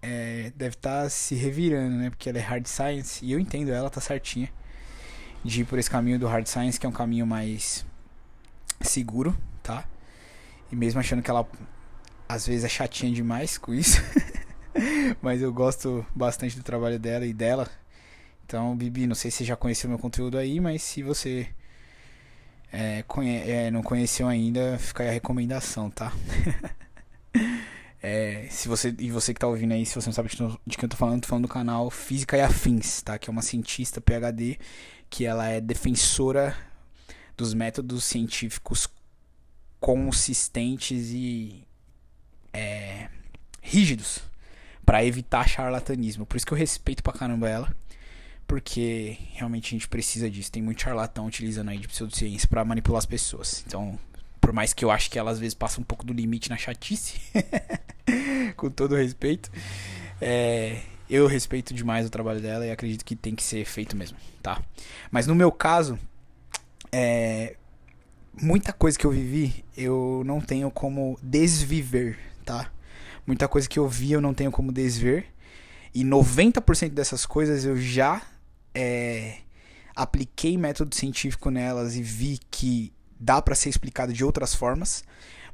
é, 0.00 0.52
deve 0.54 0.76
estar 0.76 1.02
tá 1.02 1.10
se 1.10 1.34
revirando, 1.34 1.96
né? 1.96 2.10
Porque 2.10 2.28
ela 2.28 2.38
é 2.38 2.42
hard 2.42 2.66
science. 2.66 3.24
E 3.24 3.32
eu 3.32 3.40
entendo 3.40 3.72
ela, 3.72 3.90
tá 3.90 4.00
certinha. 4.00 4.50
De 5.44 5.60
ir 5.60 5.64
por 5.64 5.78
esse 5.78 5.90
caminho 5.90 6.18
do 6.18 6.26
hard 6.26 6.46
science, 6.46 6.78
que 6.78 6.86
é 6.86 6.88
um 6.88 6.92
caminho 6.92 7.26
mais 7.26 7.86
seguro, 8.80 9.36
tá? 9.62 9.84
E 10.70 10.76
mesmo 10.76 11.00
achando 11.00 11.22
que 11.22 11.30
ela 11.30 11.46
às 12.28 12.46
vezes 12.46 12.64
é 12.64 12.68
chatinha 12.68 13.12
demais 13.12 13.56
com 13.58 13.72
isso. 13.72 14.00
Mas 15.22 15.40
eu 15.40 15.52
gosto 15.52 16.04
bastante 16.14 16.56
do 16.56 16.62
trabalho 16.62 16.98
dela 16.98 17.24
e 17.24 17.32
dela. 17.32 17.68
Então, 18.44 18.76
Bibi, 18.76 19.06
não 19.06 19.14
sei 19.14 19.30
se 19.30 19.38
você 19.38 19.44
já 19.44 19.56
conheceu 19.56 19.88
meu 19.88 19.98
conteúdo 19.98 20.38
aí, 20.38 20.60
mas 20.60 20.80
se 20.80 21.02
você 21.02 21.48
é, 22.72 23.02
conhe 23.02 23.38
é, 23.38 23.72
não 23.72 23.82
conheceu 23.82 24.28
ainda, 24.28 24.78
fica 24.78 25.02
aí 25.02 25.08
a 25.08 25.12
recomendação, 25.12 25.90
tá? 25.90 26.12
é, 28.00 28.46
se 28.48 28.68
você 28.68 28.94
e 29.00 29.10
você 29.10 29.34
que 29.34 29.40
tá 29.40 29.48
ouvindo 29.48 29.72
aí, 29.72 29.84
se 29.84 29.96
você 29.96 30.06
não 30.06 30.12
sabe 30.12 30.28
de, 30.28 30.36
de 30.36 30.76
quem 30.76 30.84
eu 30.84 30.88
tô 30.88 30.96
falando, 30.96 31.22
tô 31.22 31.28
falando 31.28 31.42
do 31.42 31.52
canal 31.52 31.90
Física 31.90 32.36
e 32.36 32.40
Afins, 32.40 33.02
tá? 33.02 33.18
Que 33.18 33.28
é 33.28 33.32
uma 33.32 33.42
cientista 33.42 34.00
PhD 34.00 34.58
que 35.08 35.24
ela 35.24 35.48
é 35.48 35.60
defensora 35.60 36.56
dos 37.36 37.54
métodos 37.54 38.04
científicos 38.04 38.88
consistentes 39.78 41.10
e 41.10 41.66
é, 42.52 43.08
rígidos 43.60 44.20
para 44.84 45.04
evitar 45.04 45.48
charlatanismo. 45.48 46.24
Por 46.24 46.36
isso 46.36 46.46
que 46.46 46.52
eu 46.52 46.58
respeito 46.58 47.02
pra 47.02 47.12
caramba 47.12 47.48
ela 47.48 47.76
porque 48.46 49.18
realmente 49.32 49.66
a 49.66 49.70
gente 49.70 49.88
precisa 49.88 50.30
disso. 50.30 50.52
Tem 50.52 50.62
muito 50.62 50.82
charlatão 50.82 51.26
utilizando 51.26 51.70
aí 51.70 51.78
de 51.78 51.88
pseudociência 51.88 52.48
para 52.48 52.64
manipular 52.64 52.98
as 52.98 53.06
pessoas. 53.06 53.64
Então, 53.66 53.98
por 54.40 54.52
mais 54.52 54.72
que 54.72 54.84
eu 54.84 54.90
acho 54.90 55.10
que 55.10 55.18
ela 55.18 55.30
às 55.30 55.38
vezes 55.38 55.54
passa 55.54 55.80
um 55.80 55.84
pouco 55.84 56.06
do 56.06 56.12
limite 56.12 56.48
na 56.48 56.56
chatice, 56.56 57.20
com 58.56 58.70
todo 58.70 58.94
respeito, 58.94 59.50
é, 60.20 60.80
eu 61.08 61.26
respeito 61.26 61.72
demais 61.72 62.06
o 62.06 62.10
trabalho 62.10 62.40
dela 62.40 62.66
e 62.66 62.70
acredito 62.70 63.04
que 63.04 63.14
tem 63.14 63.34
que 63.34 63.42
ser 63.42 63.64
feito 63.64 63.96
mesmo, 63.96 64.18
tá? 64.42 64.62
Mas 65.10 65.26
no 65.26 65.34
meu 65.34 65.52
caso, 65.52 65.98
é, 66.92 67.56
muita 68.40 68.72
coisa 68.72 68.98
que 68.98 69.04
eu 69.04 69.10
vivi 69.10 69.64
eu 69.76 70.22
não 70.24 70.40
tenho 70.40 70.70
como 70.70 71.18
desviver, 71.22 72.18
tá? 72.44 72.70
Muita 73.26 73.48
coisa 73.48 73.68
que 73.68 73.78
eu 73.78 73.88
vi 73.88 74.12
eu 74.12 74.20
não 74.20 74.32
tenho 74.32 74.50
como 74.50 74.72
desver. 74.72 75.26
E 75.94 76.04
90% 76.04 76.90
dessas 76.90 77.24
coisas 77.24 77.64
eu 77.64 77.76
já 77.76 78.22
é, 78.74 79.38
apliquei 79.94 80.56
método 80.58 80.94
científico 80.94 81.50
nelas 81.50 81.96
e 81.96 82.02
vi 82.02 82.38
que 82.50 82.92
dá 83.18 83.40
para 83.40 83.54
ser 83.54 83.70
explicado 83.70 84.12
de 84.12 84.22
outras 84.22 84.54
formas, 84.54 85.02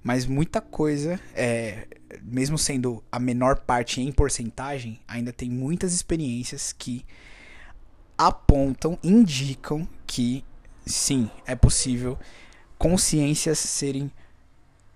mas 0.02 0.26
muita 0.26 0.60
coisa, 0.60 1.20
é, 1.34 1.86
mesmo 2.22 2.58
sendo 2.58 3.02
a 3.10 3.18
menor 3.18 3.60
parte 3.60 4.00
em 4.00 4.12
porcentagem, 4.12 5.00
ainda 5.06 5.32
tem 5.32 5.48
muitas 5.48 5.92
experiências 5.94 6.72
que 6.72 7.04
apontam, 8.16 8.98
indicam 9.02 9.88
que 10.06 10.44
sim, 10.84 11.30
é 11.46 11.54
possível 11.54 12.18
consciências 12.78 13.58
serem 13.58 14.10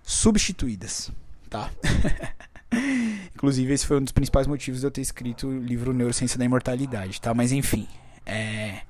substituídas, 0.03 1.11
tá? 1.49 1.71
Inclusive, 3.33 3.73
esse 3.73 3.85
foi 3.85 3.97
um 3.97 4.03
dos 4.03 4.11
principais 4.11 4.47
motivos 4.47 4.81
de 4.81 4.87
eu 4.87 4.91
ter 4.91 5.01
escrito 5.01 5.47
o 5.47 5.59
livro 5.59 5.93
Neurociência 5.93 6.37
da 6.37 6.45
Imortalidade, 6.45 7.21
tá? 7.21 7.33
Mas 7.33 7.51
enfim, 7.51 7.87
é, 8.25 8.81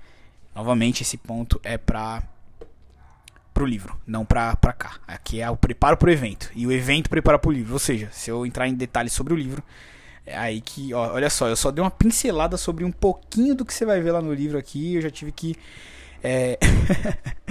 novamente, 0.56 1.04
esse 1.04 1.18
ponto 1.18 1.60
é 1.63 1.78
para 1.78 2.24
pro 3.58 3.65
livro, 3.65 4.00
não 4.06 4.24
pra 4.24 4.56
cá. 4.56 4.98
Aqui 5.08 5.41
é 5.41 5.50
o 5.50 5.58
preparo 5.58 5.98
pro 5.98 6.12
evento. 6.12 6.52
E 6.56 6.67
o 6.67 6.72
evento 6.72 7.10
prepara 7.10 7.39
pro 7.39 7.50
livro. 7.50 7.74
Ou 7.74 7.80
seja, 7.80 8.08
se 8.12 8.30
eu 8.30 8.46
entrar 8.46 8.67
em 8.67 8.76
detalhes 8.76 9.12
sobre 9.12 9.34
o 9.34 9.36
livro, 9.36 9.63
é 10.24 10.38
aí 10.38 10.62
que. 10.62 10.93
Ó, 10.93 11.13
olha 11.13 11.28
só, 11.28 11.48
eu 11.48 11.56
só 11.56 11.72
dei 11.72 11.84
uma 11.84 11.89
pincelada 11.89 12.56
sobre 12.56 12.86
um 12.86 12.91
pouquinho 12.91 13.56
do 13.56 13.65
que 13.65 13.74
você 13.74 13.84
vai 13.84 14.00
ver 14.00 14.12
lá 14.12 14.22
no 14.22 14.32
livro 14.32 14.60
aqui. 14.60 14.93
Eu 14.93 15.02
já 15.02 15.10
tive 15.10 15.32
que. 15.32 15.56
É, 16.24 16.60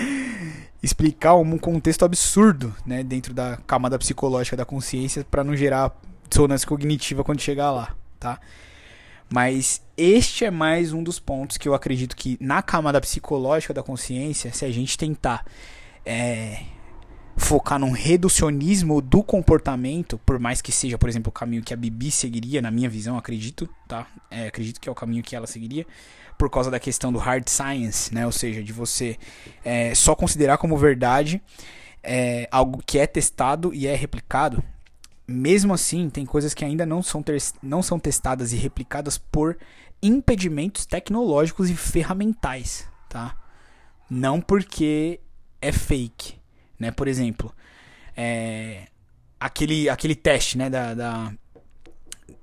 explicar 0.81 1.35
um 1.35 1.59
contexto 1.59 2.05
absurdo 2.05 2.73
né, 2.85 3.03
dentro 3.03 3.35
da 3.35 3.57
camada 3.67 3.99
psicológica 3.99 4.57
da 4.57 4.65
consciência 4.65 5.27
para 5.29 5.43
não 5.43 5.57
gerar 5.57 5.93
dissonância 6.29 6.69
cognitiva 6.69 7.25
quando 7.25 7.41
chegar 7.41 7.73
lá, 7.73 7.97
tá? 8.21 8.39
Mas 9.29 9.83
este 9.97 10.45
é 10.45 10.51
mais 10.53 10.93
um 10.93 11.03
dos 11.03 11.19
pontos 11.19 11.57
que 11.57 11.69
eu 11.69 11.75
acredito 11.75 12.15
que 12.15 12.37
na 12.41 12.63
camada 12.63 13.01
psicológica 13.01 13.75
da 13.75 13.83
consciência, 13.83 14.53
se 14.53 14.65
a 14.65 14.71
gente 14.71 14.97
tentar 14.97 15.45
é, 16.07 16.63
focar 17.37 17.79
num 17.79 17.91
reducionismo 17.91 19.03
do 19.03 19.23
comportamento, 19.23 20.19
por 20.25 20.39
mais 20.39 20.63
que 20.63 20.73
seja, 20.73 20.97
por 20.97 21.09
exemplo, 21.09 21.31
o 21.31 21.33
caminho 21.33 21.63
que 21.63 21.75
a 21.75 21.77
Bibi 21.77 22.11
seguiria, 22.11 22.63
na 22.63 22.71
minha 22.71 22.89
visão, 22.89 23.19
acredito, 23.19 23.69
tá? 23.87 24.07
É, 24.31 24.47
acredito 24.47 24.81
que 24.81 24.89
é 24.89 24.93
o 24.93 24.95
caminho 24.95 25.23
que 25.23 25.35
ela 25.35 25.47
seguiria, 25.47 25.87
por 26.39 26.49
causa 26.49 26.71
da 26.71 26.79
questão 26.79 27.13
do 27.13 27.19
hard 27.19 27.49
science, 27.49 28.15
né? 28.15 28.25
Ou 28.25 28.33
seja, 28.33 28.63
de 28.63 28.73
você 28.73 29.19
é, 29.65 29.95
só 29.95 30.15
considerar 30.15 30.59
como 30.59 30.79
verdade 30.79 31.43
é, 32.03 32.49
algo 32.51 32.81
que 32.87 32.99
é 32.99 33.07
testado 33.07 33.75
e 33.75 33.87
é 33.87 33.95
replicado 33.95 34.63
mesmo 35.27 35.75
assim, 35.75 36.09
tem 36.09 36.25
coisas 36.25 36.55
que 36.55 36.65
ainda 36.65 36.87
não 36.87 37.03
são, 37.03 37.25
não 37.63 37.83
são 37.83 37.99
testadas 37.99 38.53
e 38.53 38.57
replicadas 38.57 39.19
por 39.19 39.59
impedimentos 40.01 40.87
tecnológicos 40.87 41.69
e 41.69 41.75
ferramentais, 41.75 42.87
tá? 43.09 43.37
Não 44.09 44.41
porque 44.41 45.21
é 45.61 45.73
fake, 45.73 46.35
né? 46.79 46.91
Por 46.91 47.09
exemplo, 47.09 47.53
é, 48.17 48.87
aquele, 49.39 49.89
aquele 49.89 50.15
teste, 50.15 50.57
né, 50.59 50.71
da, 50.71 50.95
da 50.95 51.33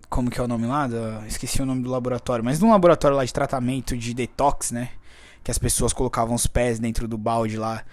como 0.09 0.29
que 0.29 0.39
é 0.39 0.43
o 0.43 0.47
nome 0.47 0.67
lá? 0.67 0.87
Da, 0.87 1.23
esqueci 1.27 1.61
o 1.61 1.65
nome 1.65 1.81
do 1.81 1.89
laboratório, 1.89 2.45
mas 2.45 2.59
num 2.59 2.71
laboratório 2.71 3.17
lá 3.17 3.25
de 3.25 3.33
tratamento 3.33 3.97
de 3.97 4.13
detox, 4.13 4.71
né? 4.71 4.89
Que 5.43 5.51
as 5.51 5.57
pessoas 5.57 5.91
colocavam 5.91 6.35
os 6.35 6.47
pés 6.47 6.79
dentro 6.79 7.07
do 7.07 7.17
balde 7.17 7.57
lá 7.57 7.83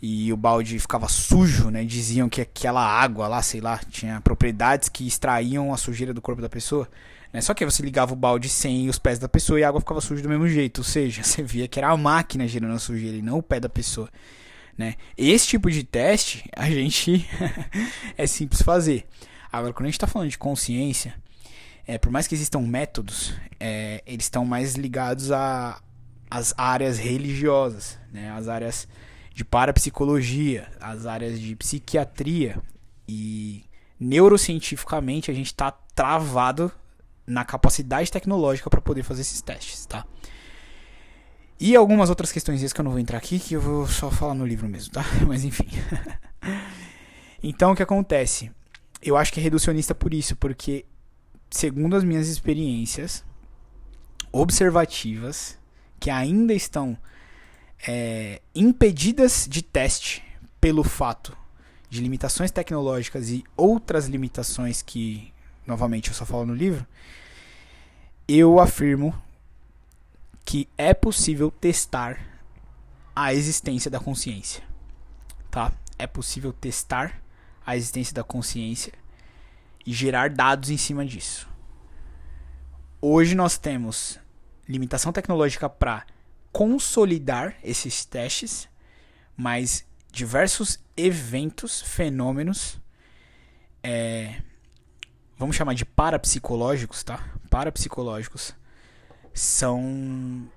e 0.00 0.32
o 0.32 0.36
balde 0.36 0.78
ficava 0.78 1.08
sujo, 1.08 1.70
né? 1.70 1.84
Diziam 1.84 2.28
que 2.28 2.40
aquela 2.40 2.80
água 2.80 3.26
lá, 3.26 3.42
sei 3.42 3.60
lá, 3.60 3.80
tinha 3.90 4.20
propriedades 4.20 4.88
que 4.88 5.06
extraíam 5.06 5.72
a 5.72 5.76
sujeira 5.76 6.14
do 6.14 6.20
corpo 6.20 6.40
da 6.40 6.48
pessoa. 6.48 6.88
Né? 7.32 7.40
Só 7.40 7.52
que 7.52 7.64
você 7.64 7.82
ligava 7.82 8.12
o 8.12 8.16
balde 8.16 8.48
sem 8.48 8.88
os 8.88 8.98
pés 8.98 9.18
da 9.18 9.28
pessoa 9.28 9.58
e 9.58 9.64
a 9.64 9.68
água 9.68 9.80
ficava 9.80 10.00
suja 10.00 10.22
do 10.22 10.28
mesmo 10.28 10.46
jeito. 10.46 10.78
Ou 10.78 10.84
seja, 10.84 11.24
você 11.24 11.42
via 11.42 11.66
que 11.66 11.80
era 11.80 11.88
a 11.88 11.96
máquina 11.96 12.46
gerando 12.46 12.74
a 12.74 12.78
sujeira 12.78 13.16
e 13.16 13.22
não 13.22 13.38
o 13.38 13.42
pé 13.42 13.58
da 13.58 13.68
pessoa. 13.68 14.08
Né? 14.76 14.96
Esse 15.16 15.46
tipo 15.46 15.70
de 15.70 15.84
teste 15.84 16.48
a 16.54 16.68
gente 16.68 17.28
é 18.18 18.26
simples 18.26 18.62
fazer. 18.62 19.06
Agora, 19.52 19.72
quando 19.72 19.86
a 19.86 19.88
gente 19.88 19.96
está 19.96 20.06
falando 20.06 20.30
de 20.30 20.38
consciência, 20.38 21.14
é, 21.86 21.98
por 21.98 22.10
mais 22.10 22.26
que 22.26 22.34
existam 22.34 22.60
métodos, 22.60 23.34
é, 23.60 24.02
eles 24.06 24.24
estão 24.24 24.44
mais 24.44 24.74
ligados 24.74 25.30
às 25.30 26.54
áreas 26.56 26.98
religiosas, 26.98 27.98
né? 28.12 28.32
as 28.32 28.48
áreas 28.48 28.88
de 29.32 29.44
parapsicologia, 29.44 30.68
as 30.80 31.06
áreas 31.06 31.38
de 31.40 31.54
psiquiatria 31.56 32.60
e 33.06 33.64
neurocientificamente 33.98 35.30
a 35.30 35.34
gente 35.34 35.46
está 35.46 35.70
travado 35.70 36.70
na 37.26 37.44
capacidade 37.44 38.10
tecnológica 38.10 38.68
para 38.68 38.80
poder 38.80 39.02
fazer 39.02 39.22
esses 39.22 39.40
testes, 39.40 39.86
tá? 39.86 40.06
E 41.66 41.74
algumas 41.74 42.10
outras 42.10 42.30
questões 42.30 42.74
que 42.74 42.78
eu 42.78 42.84
não 42.84 42.90
vou 42.90 43.00
entrar 43.00 43.16
aqui, 43.16 43.38
que 43.38 43.54
eu 43.54 43.60
vou 43.62 43.88
só 43.88 44.10
falar 44.10 44.34
no 44.34 44.44
livro 44.44 44.68
mesmo, 44.68 44.92
tá? 44.92 45.02
Mas 45.26 45.44
enfim. 45.44 45.66
então 47.42 47.72
o 47.72 47.74
que 47.74 47.82
acontece? 47.82 48.50
Eu 49.00 49.16
acho 49.16 49.32
que 49.32 49.40
é 49.40 49.42
reducionista 49.42 49.94
por 49.94 50.12
isso, 50.12 50.36
porque 50.36 50.84
segundo 51.50 51.96
as 51.96 52.04
minhas 52.04 52.28
experiências 52.28 53.24
observativas, 54.30 55.58
que 55.98 56.10
ainda 56.10 56.52
estão 56.52 56.98
é, 57.88 58.42
impedidas 58.54 59.46
de 59.48 59.62
teste 59.62 60.22
pelo 60.60 60.84
fato 60.84 61.34
de 61.88 62.02
limitações 62.02 62.50
tecnológicas 62.50 63.30
e 63.30 63.42
outras 63.56 64.04
limitações 64.04 64.82
que, 64.82 65.32
novamente, 65.66 66.10
eu 66.10 66.14
só 66.14 66.26
falo 66.26 66.44
no 66.44 66.54
livro, 66.54 66.86
eu 68.28 68.60
afirmo 68.60 69.14
que 70.44 70.68
é 70.76 70.92
possível 70.92 71.50
testar 71.50 72.20
a 73.14 73.32
existência 73.32 73.90
da 73.90 73.98
consciência. 73.98 74.62
Tá? 75.50 75.72
É 75.98 76.06
possível 76.06 76.52
testar 76.52 77.22
a 77.64 77.76
existência 77.76 78.14
da 78.14 78.22
consciência 78.22 78.92
e 79.86 79.92
gerar 79.92 80.30
dados 80.30 80.70
em 80.70 80.76
cima 80.76 81.04
disso. 81.04 81.48
Hoje 83.00 83.34
nós 83.34 83.58
temos 83.58 84.18
limitação 84.68 85.12
tecnológica 85.12 85.68
para 85.68 86.06
consolidar 86.52 87.56
esses 87.62 88.04
testes, 88.04 88.68
mas 89.36 89.86
diversos 90.10 90.78
eventos, 90.96 91.82
fenômenos, 91.82 92.80
é, 93.82 94.40
vamos 95.36 95.56
chamar 95.56 95.74
de 95.74 95.84
parapsicológicos, 95.84 97.02
tá? 97.02 97.22
Parapsicológicos 97.50 98.54
são 99.34 100.48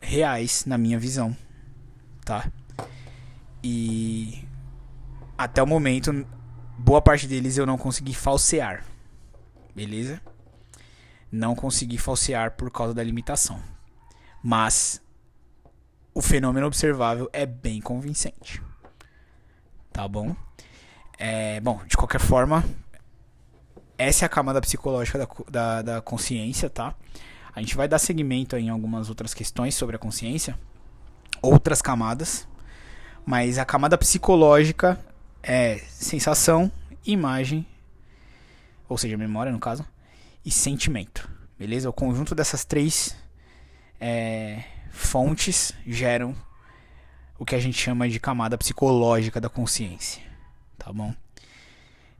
reais 0.00 0.64
na 0.64 0.78
minha 0.78 0.98
visão, 0.98 1.36
tá? 2.24 2.50
E 3.62 4.44
até 5.36 5.60
o 5.62 5.66
momento, 5.66 6.26
boa 6.78 7.02
parte 7.02 7.26
deles 7.26 7.58
eu 7.58 7.66
não 7.66 7.76
consegui 7.76 8.14
falsear, 8.14 8.84
beleza? 9.74 10.22
Não 11.30 11.54
consegui 11.56 11.98
falsear 11.98 12.52
por 12.52 12.70
causa 12.70 12.94
da 12.94 13.02
limitação, 13.02 13.60
mas 14.42 15.02
o 16.14 16.22
fenômeno 16.22 16.66
observável 16.66 17.28
é 17.32 17.44
bem 17.44 17.80
convincente, 17.80 18.62
tá 19.92 20.06
bom? 20.06 20.36
É, 21.18 21.60
bom, 21.60 21.80
de 21.86 21.96
qualquer 21.96 22.20
forma, 22.20 22.64
essa 23.98 24.24
é 24.24 24.26
a 24.26 24.28
camada 24.28 24.60
psicológica 24.60 25.18
da, 25.18 25.28
da, 25.50 25.82
da 25.82 26.00
consciência, 26.00 26.68
tá? 26.70 26.94
A 27.54 27.60
gente 27.60 27.76
vai 27.76 27.86
dar 27.86 27.98
seguimento 27.98 28.56
em 28.56 28.70
algumas 28.70 29.08
outras 29.08 29.34
questões 29.34 29.74
sobre 29.74 29.96
a 29.96 29.98
consciência, 29.98 30.58
outras 31.40 31.82
camadas, 31.82 32.48
mas 33.26 33.58
a 33.58 33.64
camada 33.64 33.98
psicológica 33.98 34.98
é 35.42 35.78
sensação, 35.88 36.70
imagem, 37.04 37.66
ou 38.88 38.96
seja, 38.96 39.16
memória 39.16 39.52
no 39.52 39.58
caso, 39.58 39.84
e 40.44 40.50
sentimento, 40.50 41.28
beleza? 41.58 41.88
O 41.88 41.92
conjunto 41.92 42.34
dessas 42.34 42.64
três 42.64 43.16
é, 44.00 44.64
fontes 44.90 45.72
geram 45.86 46.34
o 47.38 47.44
que 47.44 47.54
a 47.54 47.60
gente 47.60 47.78
chama 47.78 48.08
de 48.08 48.18
camada 48.18 48.56
psicológica 48.56 49.40
da 49.40 49.48
consciência, 49.48 50.22
tá 50.78 50.92
bom? 50.92 51.14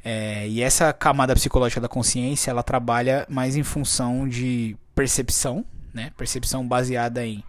É, 0.04 0.48
e 0.48 0.60
essa 0.60 0.92
camada 0.92 1.34
psicológica 1.34 1.80
da 1.80 1.88
consciência, 1.88 2.50
ela 2.50 2.62
trabalha 2.62 3.24
mais 3.28 3.54
em 3.54 3.62
função 3.62 4.28
de 4.28 4.76
percepção, 5.02 5.64
né? 5.92 6.12
Percepção 6.16 6.66
baseada 6.66 7.26
em 7.26 7.42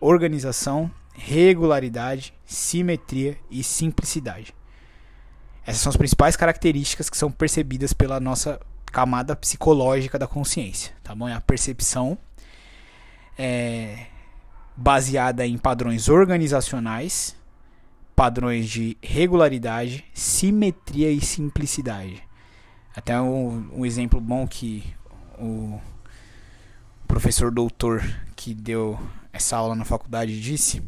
organização, 0.00 0.90
regularidade, 1.14 2.34
simetria 2.44 3.38
e 3.48 3.62
simplicidade. 3.62 4.52
Essas 5.64 5.82
são 5.82 5.90
as 5.90 5.96
principais 5.96 6.34
características 6.34 7.08
que 7.08 7.16
são 7.16 7.30
percebidas 7.30 7.92
pela 7.92 8.18
nossa 8.18 8.60
camada 8.86 9.36
psicológica 9.36 10.18
da 10.18 10.26
consciência, 10.26 10.92
tá 11.04 11.14
bom? 11.14 11.28
É 11.28 11.34
a 11.34 11.40
percepção 11.40 12.18
é, 13.38 14.06
baseada 14.76 15.46
em 15.46 15.56
padrões 15.56 16.08
organizacionais, 16.08 17.36
padrões 18.16 18.68
de 18.68 18.98
regularidade, 19.00 20.04
simetria 20.12 21.12
e 21.12 21.20
simplicidade. 21.20 22.24
Até 22.96 23.20
um, 23.20 23.70
um 23.72 23.86
exemplo 23.86 24.20
bom 24.20 24.48
que 24.48 24.82
o 25.38 25.78
professor 27.08 27.50
doutor 27.50 28.04
que 28.36 28.54
deu 28.54 28.96
essa 29.32 29.56
aula 29.56 29.74
na 29.74 29.84
faculdade 29.84 30.40
disse 30.40 30.80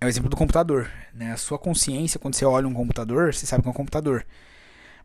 é 0.00 0.06
o 0.06 0.08
exemplo 0.08 0.28
do 0.28 0.36
computador. 0.36 0.90
Né? 1.14 1.30
A 1.30 1.36
sua 1.36 1.58
consciência, 1.58 2.18
quando 2.18 2.34
você 2.34 2.44
olha 2.44 2.66
um 2.66 2.74
computador, 2.74 3.32
você 3.32 3.46
sabe 3.46 3.62
que 3.62 3.68
é 3.68 3.70
um 3.70 3.74
computador. 3.74 4.26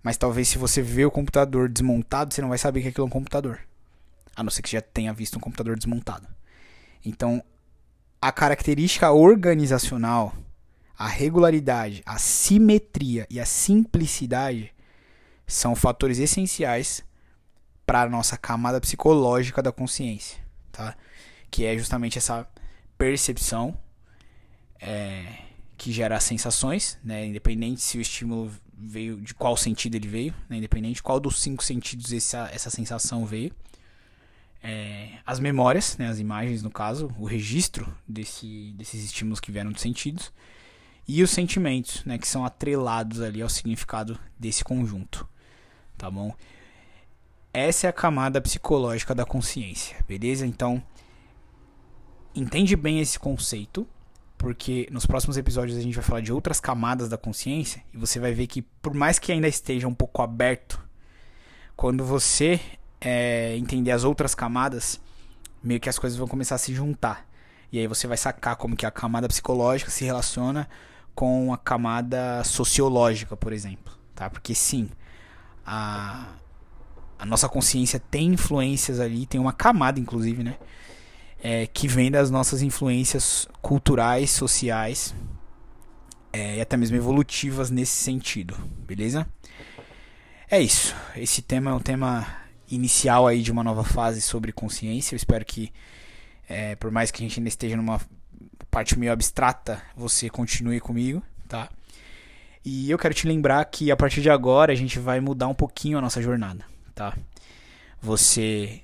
Mas 0.01 0.17
talvez 0.17 0.47
se 0.47 0.57
você 0.57 0.81
vê 0.81 1.05
o 1.05 1.11
computador 1.11 1.69
desmontado, 1.69 2.33
você 2.33 2.41
não 2.41 2.49
vai 2.49 2.57
saber 2.57 2.81
que 2.81 2.87
aquilo 2.87 3.05
é 3.05 3.07
um 3.07 3.11
computador. 3.11 3.59
A 4.35 4.41
não 4.41 4.49
ser 4.49 4.63
que 4.63 4.71
já 4.71 4.81
tenha 4.81 5.13
visto 5.13 5.37
um 5.37 5.39
computador 5.39 5.77
desmontado. 5.77 6.27
Então, 7.05 7.43
a 8.19 8.31
característica 8.31 9.11
organizacional 9.11 10.33
a 10.99 11.07
regularidade, 11.07 12.03
a 12.05 12.17
simetria 12.17 13.25
e 13.29 13.39
a 13.39 13.45
simplicidade 13.45 14.73
são 15.47 15.73
fatores 15.73 16.19
essenciais 16.19 17.05
para 17.89 18.03
a 18.03 18.09
nossa 18.09 18.37
camada 18.37 18.79
psicológica 18.79 19.63
da 19.63 19.71
consciência, 19.71 20.37
tá? 20.71 20.95
Que 21.49 21.65
é 21.65 21.75
justamente 21.75 22.19
essa 22.19 22.47
percepção 22.99 23.75
é, 24.79 25.25
que 25.75 25.91
gera 25.91 26.19
sensações, 26.19 26.99
né? 27.03 27.25
Independente 27.25 27.81
se 27.81 27.97
o 27.97 28.01
estímulo 28.01 28.51
veio 28.77 29.19
de 29.19 29.33
qual 29.33 29.57
sentido 29.57 29.95
ele 29.95 30.07
veio, 30.07 30.35
né? 30.47 30.57
independente 30.57 30.97
de 30.97 31.03
qual 31.03 31.19
dos 31.19 31.41
cinco 31.41 31.63
sentidos 31.63 32.13
essa, 32.13 32.47
essa 32.53 32.69
sensação 32.69 33.25
veio. 33.25 33.51
É, 34.61 35.13
as 35.25 35.39
memórias, 35.39 35.97
né? 35.97 36.09
As 36.09 36.19
imagens 36.19 36.61
no 36.61 36.69
caso, 36.69 37.11
o 37.17 37.25
registro 37.25 37.91
desse, 38.07 38.71
desses 38.77 39.03
estímulos 39.03 39.39
que 39.39 39.51
vieram 39.51 39.71
dos 39.71 39.81
sentidos 39.81 40.31
e 41.07 41.23
os 41.23 41.31
sentimentos, 41.31 42.05
né, 42.05 42.19
que 42.19 42.27
são 42.27 42.45
atrelados 42.45 43.19
ali 43.19 43.41
ao 43.41 43.49
significado 43.49 44.19
desse 44.37 44.63
conjunto, 44.63 45.27
tá 45.97 46.11
bom? 46.11 46.35
Essa 47.53 47.87
é 47.87 47.89
a 47.89 47.93
camada 47.93 48.39
psicológica 48.39 49.15
da 49.15 49.25
consciência, 49.25 49.97
beleza? 50.07 50.45
Então, 50.45 50.81
entende 52.35 52.75
bem 52.75 52.99
esse 52.99 53.17
conceito, 53.17 53.87
porque 54.37 54.87
nos 54.91 55.05
próximos 55.05 55.35
episódios 55.35 55.77
a 55.77 55.81
gente 55.81 55.95
vai 55.95 56.03
falar 56.03 56.21
de 56.21 56.31
outras 56.31 56.59
camadas 56.59 57.09
da 57.09 57.17
consciência 57.17 57.83
e 57.93 57.97
você 57.97 58.19
vai 58.19 58.33
ver 58.33 58.47
que 58.47 58.61
por 58.61 58.93
mais 58.93 59.17
que 59.17 59.31
ainda 59.31 59.47
esteja 59.47 59.87
um 59.87 59.93
pouco 59.93 60.21
aberto, 60.21 60.79
quando 61.75 62.05
você 62.05 62.59
é, 63.01 63.55
entender 63.57 63.91
as 63.91 64.03
outras 64.03 64.35
camadas, 64.35 64.99
meio 65.63 65.79
que 65.79 65.89
as 65.89 65.97
coisas 65.97 66.17
vão 66.17 66.27
começar 66.27 66.55
a 66.55 66.59
se 66.59 66.73
juntar. 66.73 67.27
E 67.71 67.79
aí 67.79 67.87
você 67.87 68.07
vai 68.07 68.17
sacar 68.17 68.55
como 68.57 68.75
que 68.75 68.85
a 68.85 68.91
camada 68.91 69.27
psicológica 69.27 69.89
se 69.89 70.03
relaciona 70.05 70.69
com 71.15 71.51
a 71.53 71.57
camada 71.57 72.43
sociológica, 72.43 73.35
por 73.35 73.53
exemplo, 73.53 73.93
tá? 74.15 74.29
Porque 74.29 74.55
sim, 74.55 74.89
a, 75.65 76.27
a 77.19 77.25
nossa 77.25 77.49
consciência 77.49 77.99
tem 77.99 78.33
influências 78.33 78.99
ali, 78.99 79.25
tem 79.25 79.39
uma 79.39 79.51
camada, 79.51 79.99
inclusive, 79.99 80.41
né? 80.41 80.55
É, 81.41 81.67
que 81.67 81.87
vem 81.87 82.09
das 82.09 82.31
nossas 82.31 82.61
influências 82.61 83.47
culturais, 83.61 84.29
sociais 84.31 85.13
é, 86.31 86.57
e 86.57 86.61
até 86.61 86.77
mesmo 86.77 86.97
evolutivas 86.97 87.69
nesse 87.69 87.91
sentido, 87.91 88.55
beleza? 88.85 89.27
É 90.49 90.59
isso. 90.61 90.95
Esse 91.15 91.41
tema 91.41 91.71
é 91.71 91.73
um 91.73 91.79
tema 91.79 92.25
inicial 92.71 93.27
aí 93.27 93.41
de 93.41 93.51
uma 93.51 93.63
nova 93.63 93.83
fase 93.83 94.21
sobre 94.21 94.51
consciência. 94.51 95.13
Eu 95.13 95.17
espero 95.17 95.45
que, 95.45 95.71
é, 96.47 96.75
por 96.75 96.91
mais 96.91 97.11
que 97.11 97.21
a 97.21 97.27
gente 97.27 97.39
ainda 97.39 97.49
esteja 97.49 97.75
numa 97.75 97.99
parte 98.71 98.97
meio 98.97 99.11
abstrata, 99.11 99.81
você 99.95 100.29
continue 100.29 100.79
comigo, 100.79 101.21
tá? 101.47 101.69
E 102.63 102.89
eu 102.89 102.97
quero 102.97 103.13
te 103.13 103.27
lembrar 103.27 103.63
que 103.65 103.91
a 103.91 103.95
partir 103.97 104.21
de 104.21 104.29
agora 104.29 104.71
a 104.71 104.75
gente 104.75 104.99
vai 104.99 105.19
mudar 105.19 105.47
um 105.47 105.53
pouquinho 105.53 105.97
a 105.97 106.01
nossa 106.01 106.21
jornada, 106.21 106.65
tá? 106.99 107.17
Você 108.01 108.81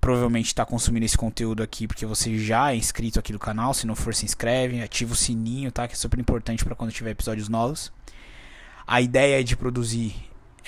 provavelmente 0.00 0.46
está 0.46 0.64
consumindo 0.64 1.04
esse 1.04 1.18
conteúdo 1.18 1.60
aqui 1.62 1.88
porque 1.88 2.06
você 2.06 2.38
já 2.38 2.72
é 2.72 2.76
inscrito 2.76 3.18
aqui 3.18 3.32
no 3.32 3.38
canal. 3.38 3.74
Se 3.74 3.84
não 3.84 3.96
for, 3.96 4.14
se 4.14 4.24
inscreve, 4.24 4.80
ativa 4.80 5.12
o 5.12 5.16
sininho, 5.16 5.72
tá? 5.72 5.88
Que 5.88 5.94
é 5.94 5.96
super 5.96 6.20
importante 6.20 6.64
para 6.64 6.76
quando 6.76 6.92
tiver 6.92 7.10
episódios 7.10 7.48
novos. 7.48 7.92
A 8.86 9.00
ideia 9.00 9.40
é 9.40 9.42
de 9.42 9.56
produzir 9.56 10.14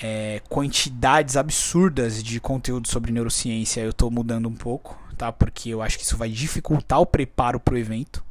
é, 0.01 0.41
quantidades 0.49 1.37
absurdas 1.37 2.21
de 2.21 2.41
conteúdo 2.41 2.89
sobre 2.89 3.11
neurociência. 3.13 3.79
Eu 3.79 3.91
estou 3.91 4.11
mudando 4.11 4.49
um 4.49 4.55
pouco, 4.55 4.99
tá? 5.17 5.31
Porque 5.31 5.69
eu 5.69 5.81
acho 5.81 5.97
que 5.97 6.03
isso 6.03 6.17
vai 6.17 6.29
dificultar 6.29 6.99
o 6.99 7.05
preparo 7.05 7.57
para 7.57 7.75
o 7.75 7.77
evento. 7.77 8.21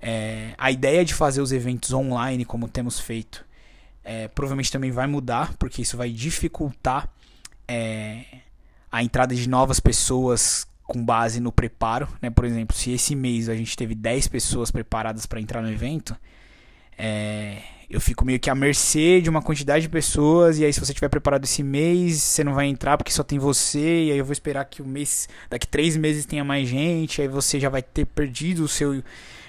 É, 0.00 0.54
a 0.56 0.70
ideia 0.70 1.04
de 1.04 1.12
fazer 1.12 1.40
os 1.40 1.50
eventos 1.50 1.92
online, 1.92 2.44
como 2.44 2.68
temos 2.68 3.00
feito, 3.00 3.44
é, 4.04 4.28
provavelmente 4.28 4.70
também 4.70 4.92
vai 4.92 5.08
mudar, 5.08 5.54
porque 5.58 5.82
isso 5.82 5.96
vai 5.96 6.10
dificultar 6.10 7.10
é, 7.68 8.24
a 8.90 9.02
entrada 9.02 9.34
de 9.34 9.48
novas 9.48 9.80
pessoas 9.80 10.66
com 10.84 11.04
base 11.04 11.40
no 11.40 11.50
preparo. 11.50 12.08
Né? 12.22 12.30
Por 12.30 12.44
exemplo, 12.44 12.76
se 12.76 12.92
esse 12.92 13.14
mês 13.14 13.48
a 13.48 13.54
gente 13.54 13.76
teve 13.76 13.94
10 13.94 14.28
pessoas 14.28 14.70
preparadas 14.70 15.26
para 15.26 15.40
entrar 15.40 15.60
no 15.60 15.70
evento, 15.70 16.16
é, 16.96 17.58
eu 17.90 18.00
fico 18.00 18.24
meio 18.24 18.40
que 18.40 18.48
à 18.48 18.54
mercê 18.54 19.20
de 19.20 19.28
uma 19.28 19.42
quantidade 19.42 19.82
de 19.82 19.88
pessoas, 19.88 20.58
e 20.58 20.64
aí 20.64 20.72
se 20.72 20.80
você 20.80 20.94
tiver 20.94 21.08
preparado 21.08 21.44
esse 21.44 21.62
mês, 21.62 22.22
você 22.22 22.42
não 22.42 22.54
vai 22.54 22.66
entrar 22.66 22.96
porque 22.96 23.12
só 23.12 23.22
tem 23.22 23.38
você, 23.38 24.04
e 24.04 24.12
aí 24.12 24.18
eu 24.18 24.24
vou 24.24 24.32
esperar 24.32 24.64
que 24.64 24.82
o 24.82 24.86
mês, 24.86 25.28
daqui 25.50 25.66
três 25.66 25.96
meses 25.96 26.24
tenha 26.24 26.44
mais 26.44 26.68
gente, 26.68 27.20
aí 27.20 27.28
você 27.28 27.60
já 27.60 27.68
vai 27.68 27.82
ter 27.82 28.06
perdido 28.06 28.64
o 28.64 28.68
seu 28.68 29.02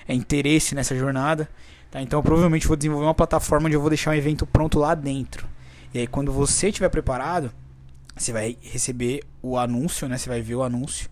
é, 0.08 0.14
interesse 0.14 0.76
nessa 0.76 0.96
jornada. 0.96 1.50
Tá? 1.90 2.02
Então 2.02 2.20
eu 2.20 2.24
provavelmente 2.24 2.68
vou 2.68 2.76
desenvolver 2.76 3.06
uma 3.06 3.14
plataforma 3.14 3.68
onde 3.68 3.76
eu 3.76 3.82
vou 3.82 3.90
deixar 3.90 4.12
um 4.12 4.16
evento 4.16 4.46
pronto 4.46 4.78
lá 4.78 4.94
dentro. 4.94 5.48
E 5.94 6.00
aí 6.00 6.08
quando 6.08 6.32
você 6.32 6.68
estiver 6.68 6.90
preparado, 6.90 7.52
você 8.18 8.32
vai 8.32 8.58
receber 8.62 9.24
o 9.42 9.58
anúncio, 9.58 10.08
né? 10.08 10.18
Você 10.18 10.30
vai 10.30 10.42
ver 10.42 10.56
o 10.56 10.64
anúncio 10.64 11.10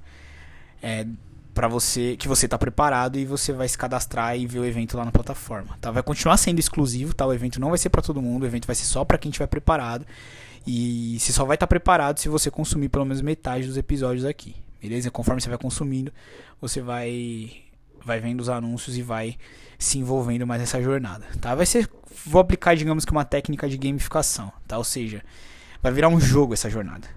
é, 0.82 1.06
para 1.54 1.68
você 1.68 2.18
que 2.18 2.28
você 2.28 2.48
tá 2.48 2.58
preparado 2.58 3.18
e 3.18 3.26
você 3.26 3.54
vai 3.54 3.68
se 3.68 3.78
cadastrar 3.78 4.38
e 4.38 4.46
ver 4.46 4.60
o 4.60 4.65
evento 4.65 4.98
lá 4.98 5.06
na 5.06 5.12
plataforma, 5.12 5.78
tá? 5.80 5.89
Vai 5.89 6.04
continuar 6.04 6.38
sendo 6.38 6.60
exclusivo, 6.60 7.13
tá? 7.13 7.26
O 7.26 7.34
evento 7.34 7.60
não 7.60 7.70
vai 7.70 7.78
ser 7.78 7.89
para 7.89 8.02
todo 8.02 8.22
mundo, 8.22 8.44
o 8.44 8.46
evento 8.46 8.68
vai 8.68 8.76
ser 8.76 8.86
só 8.86 9.06
para 9.06 9.18
quem 9.18 9.32
tiver 9.32 9.48
preparado. 9.48 10.06
E 10.68 11.18
você 11.20 11.32
só 11.32 11.46
vai 11.46 11.56
estar 11.56 11.65
tá 11.65 11.70
preparado 11.70 12.20
se 12.20 12.28
você 12.28 12.52
consumir 12.52 12.89
pelo 12.89 13.06
menos 13.06 13.22
metade 13.22 13.68
dos 13.68 13.78
episódios 13.78 14.26
aqui. 14.26 14.56
Beleza? 14.82 15.10
Conforme 15.10 15.41
você 15.41 15.50
vai 15.50 15.58
consumindo, 15.58 16.12
você 16.60 16.82
vai 16.82 17.52
vai 18.04 18.20
vendo 18.20 18.39
os 18.39 18.50
anúncios 18.50 18.98
e 18.98 19.02
vai 19.02 19.36
se 19.80 19.98
envolvendo 19.98 20.46
mais 20.46 20.62
nessa 20.62 20.82
jornada, 20.82 21.26
tá? 21.41 21.56
Vai 21.56 21.65
ser 21.65 21.89
vou 22.26 22.39
aplicar, 22.39 22.76
digamos 22.76 23.04
que 23.06 23.12
uma 23.12 23.26
técnica 23.26 23.68
de 23.68 23.78
gamificação, 23.78 24.52
tá? 24.68 24.78
Ou 24.78 24.84
seja, 24.84 25.24
vai 25.86 25.93
virar 25.93 26.10
um 26.10 26.19
jogo 26.19 26.56
essa 26.56 26.67
jornada. 26.67 27.08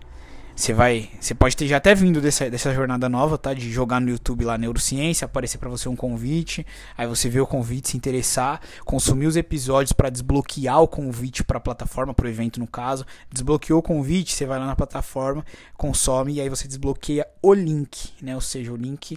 Você 0.54 0.74
vai, 0.74 1.08
você 1.18 1.34
pode 1.34 1.56
ter 1.56 1.66
já 1.66 1.78
até 1.78 1.94
vindo 1.94 2.20
dessa, 2.20 2.50
dessa 2.50 2.74
jornada 2.74 3.08
nova, 3.08 3.38
tá? 3.38 3.54
De 3.54 3.70
jogar 3.72 3.98
no 3.98 4.10
YouTube 4.10 4.44
lá 4.44 4.58
neurociência, 4.58 5.24
aparecer 5.24 5.56
para 5.56 5.70
você 5.70 5.88
um 5.88 5.96
convite, 5.96 6.66
aí 6.94 7.06
você 7.06 7.30
vê 7.30 7.40
o 7.40 7.46
convite, 7.46 7.88
se 7.88 7.96
interessar, 7.96 8.60
consumir 8.84 9.26
os 9.26 9.36
episódios 9.36 9.94
para 9.94 10.10
desbloquear 10.10 10.82
o 10.82 10.88
convite 10.88 11.42
para 11.42 11.56
a 11.56 11.60
plataforma, 11.60 12.12
para 12.12 12.26
o 12.26 12.28
evento 12.28 12.60
no 12.60 12.66
caso. 12.66 13.06
Desbloqueou 13.32 13.78
o 13.78 13.82
convite, 13.82 14.34
você 14.34 14.44
vai 14.44 14.58
lá 14.58 14.66
na 14.66 14.76
plataforma, 14.76 15.46
consome 15.74 16.34
e 16.34 16.40
aí 16.42 16.50
você 16.50 16.68
desbloqueia 16.68 17.26
o 17.40 17.54
link, 17.54 18.12
né? 18.20 18.34
Ou 18.34 18.42
seja, 18.42 18.70
o 18.70 18.76
link 18.76 19.16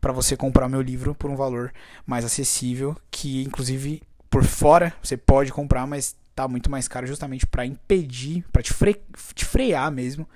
para 0.00 0.12
você 0.12 0.36
comprar 0.36 0.68
meu 0.68 0.80
livro 0.80 1.12
por 1.12 1.28
um 1.28 1.34
valor 1.34 1.72
mais 2.06 2.24
acessível, 2.24 2.94
que 3.10 3.42
inclusive 3.42 4.00
por 4.30 4.44
fora 4.44 4.94
você 5.02 5.16
pode 5.16 5.50
comprar, 5.52 5.88
mas 5.88 6.14
tá 6.34 6.48
muito 6.48 6.70
mais 6.70 6.88
caro 6.88 7.06
justamente 7.06 7.46
para 7.46 7.66
impedir, 7.66 8.44
para 8.52 8.62
te, 8.62 8.72
fre 8.72 9.00
te 9.34 9.44
frear 9.44 9.90
mesmo 9.90 10.28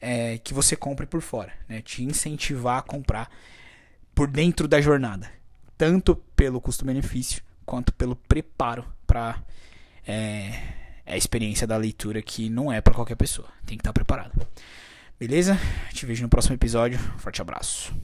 é, 0.00 0.38
que 0.38 0.54
você 0.54 0.74
compre 0.74 1.06
por 1.06 1.20
fora, 1.20 1.52
né? 1.68 1.82
Te 1.82 2.02
incentivar 2.02 2.78
a 2.78 2.82
comprar 2.82 3.30
por 4.14 4.28
dentro 4.28 4.66
da 4.66 4.80
jornada, 4.80 5.30
tanto 5.76 6.16
pelo 6.34 6.60
custo-benefício 6.60 7.42
quanto 7.64 7.92
pelo 7.92 8.16
preparo 8.16 8.84
para 9.06 9.42
é, 10.06 10.52
a 11.06 11.16
experiência 11.16 11.66
da 11.66 11.76
leitura 11.76 12.22
que 12.22 12.48
não 12.48 12.72
é 12.72 12.80
para 12.80 12.94
qualquer 12.94 13.16
pessoa, 13.16 13.48
tem 13.66 13.76
que 13.76 13.82
estar 13.82 13.90
tá 13.90 13.94
preparado. 13.94 14.32
Beleza? 15.18 15.58
Te 15.92 16.06
vejo 16.06 16.22
no 16.22 16.30
próximo 16.30 16.54
episódio. 16.54 16.98
Forte 17.18 17.42
abraço. 17.42 17.94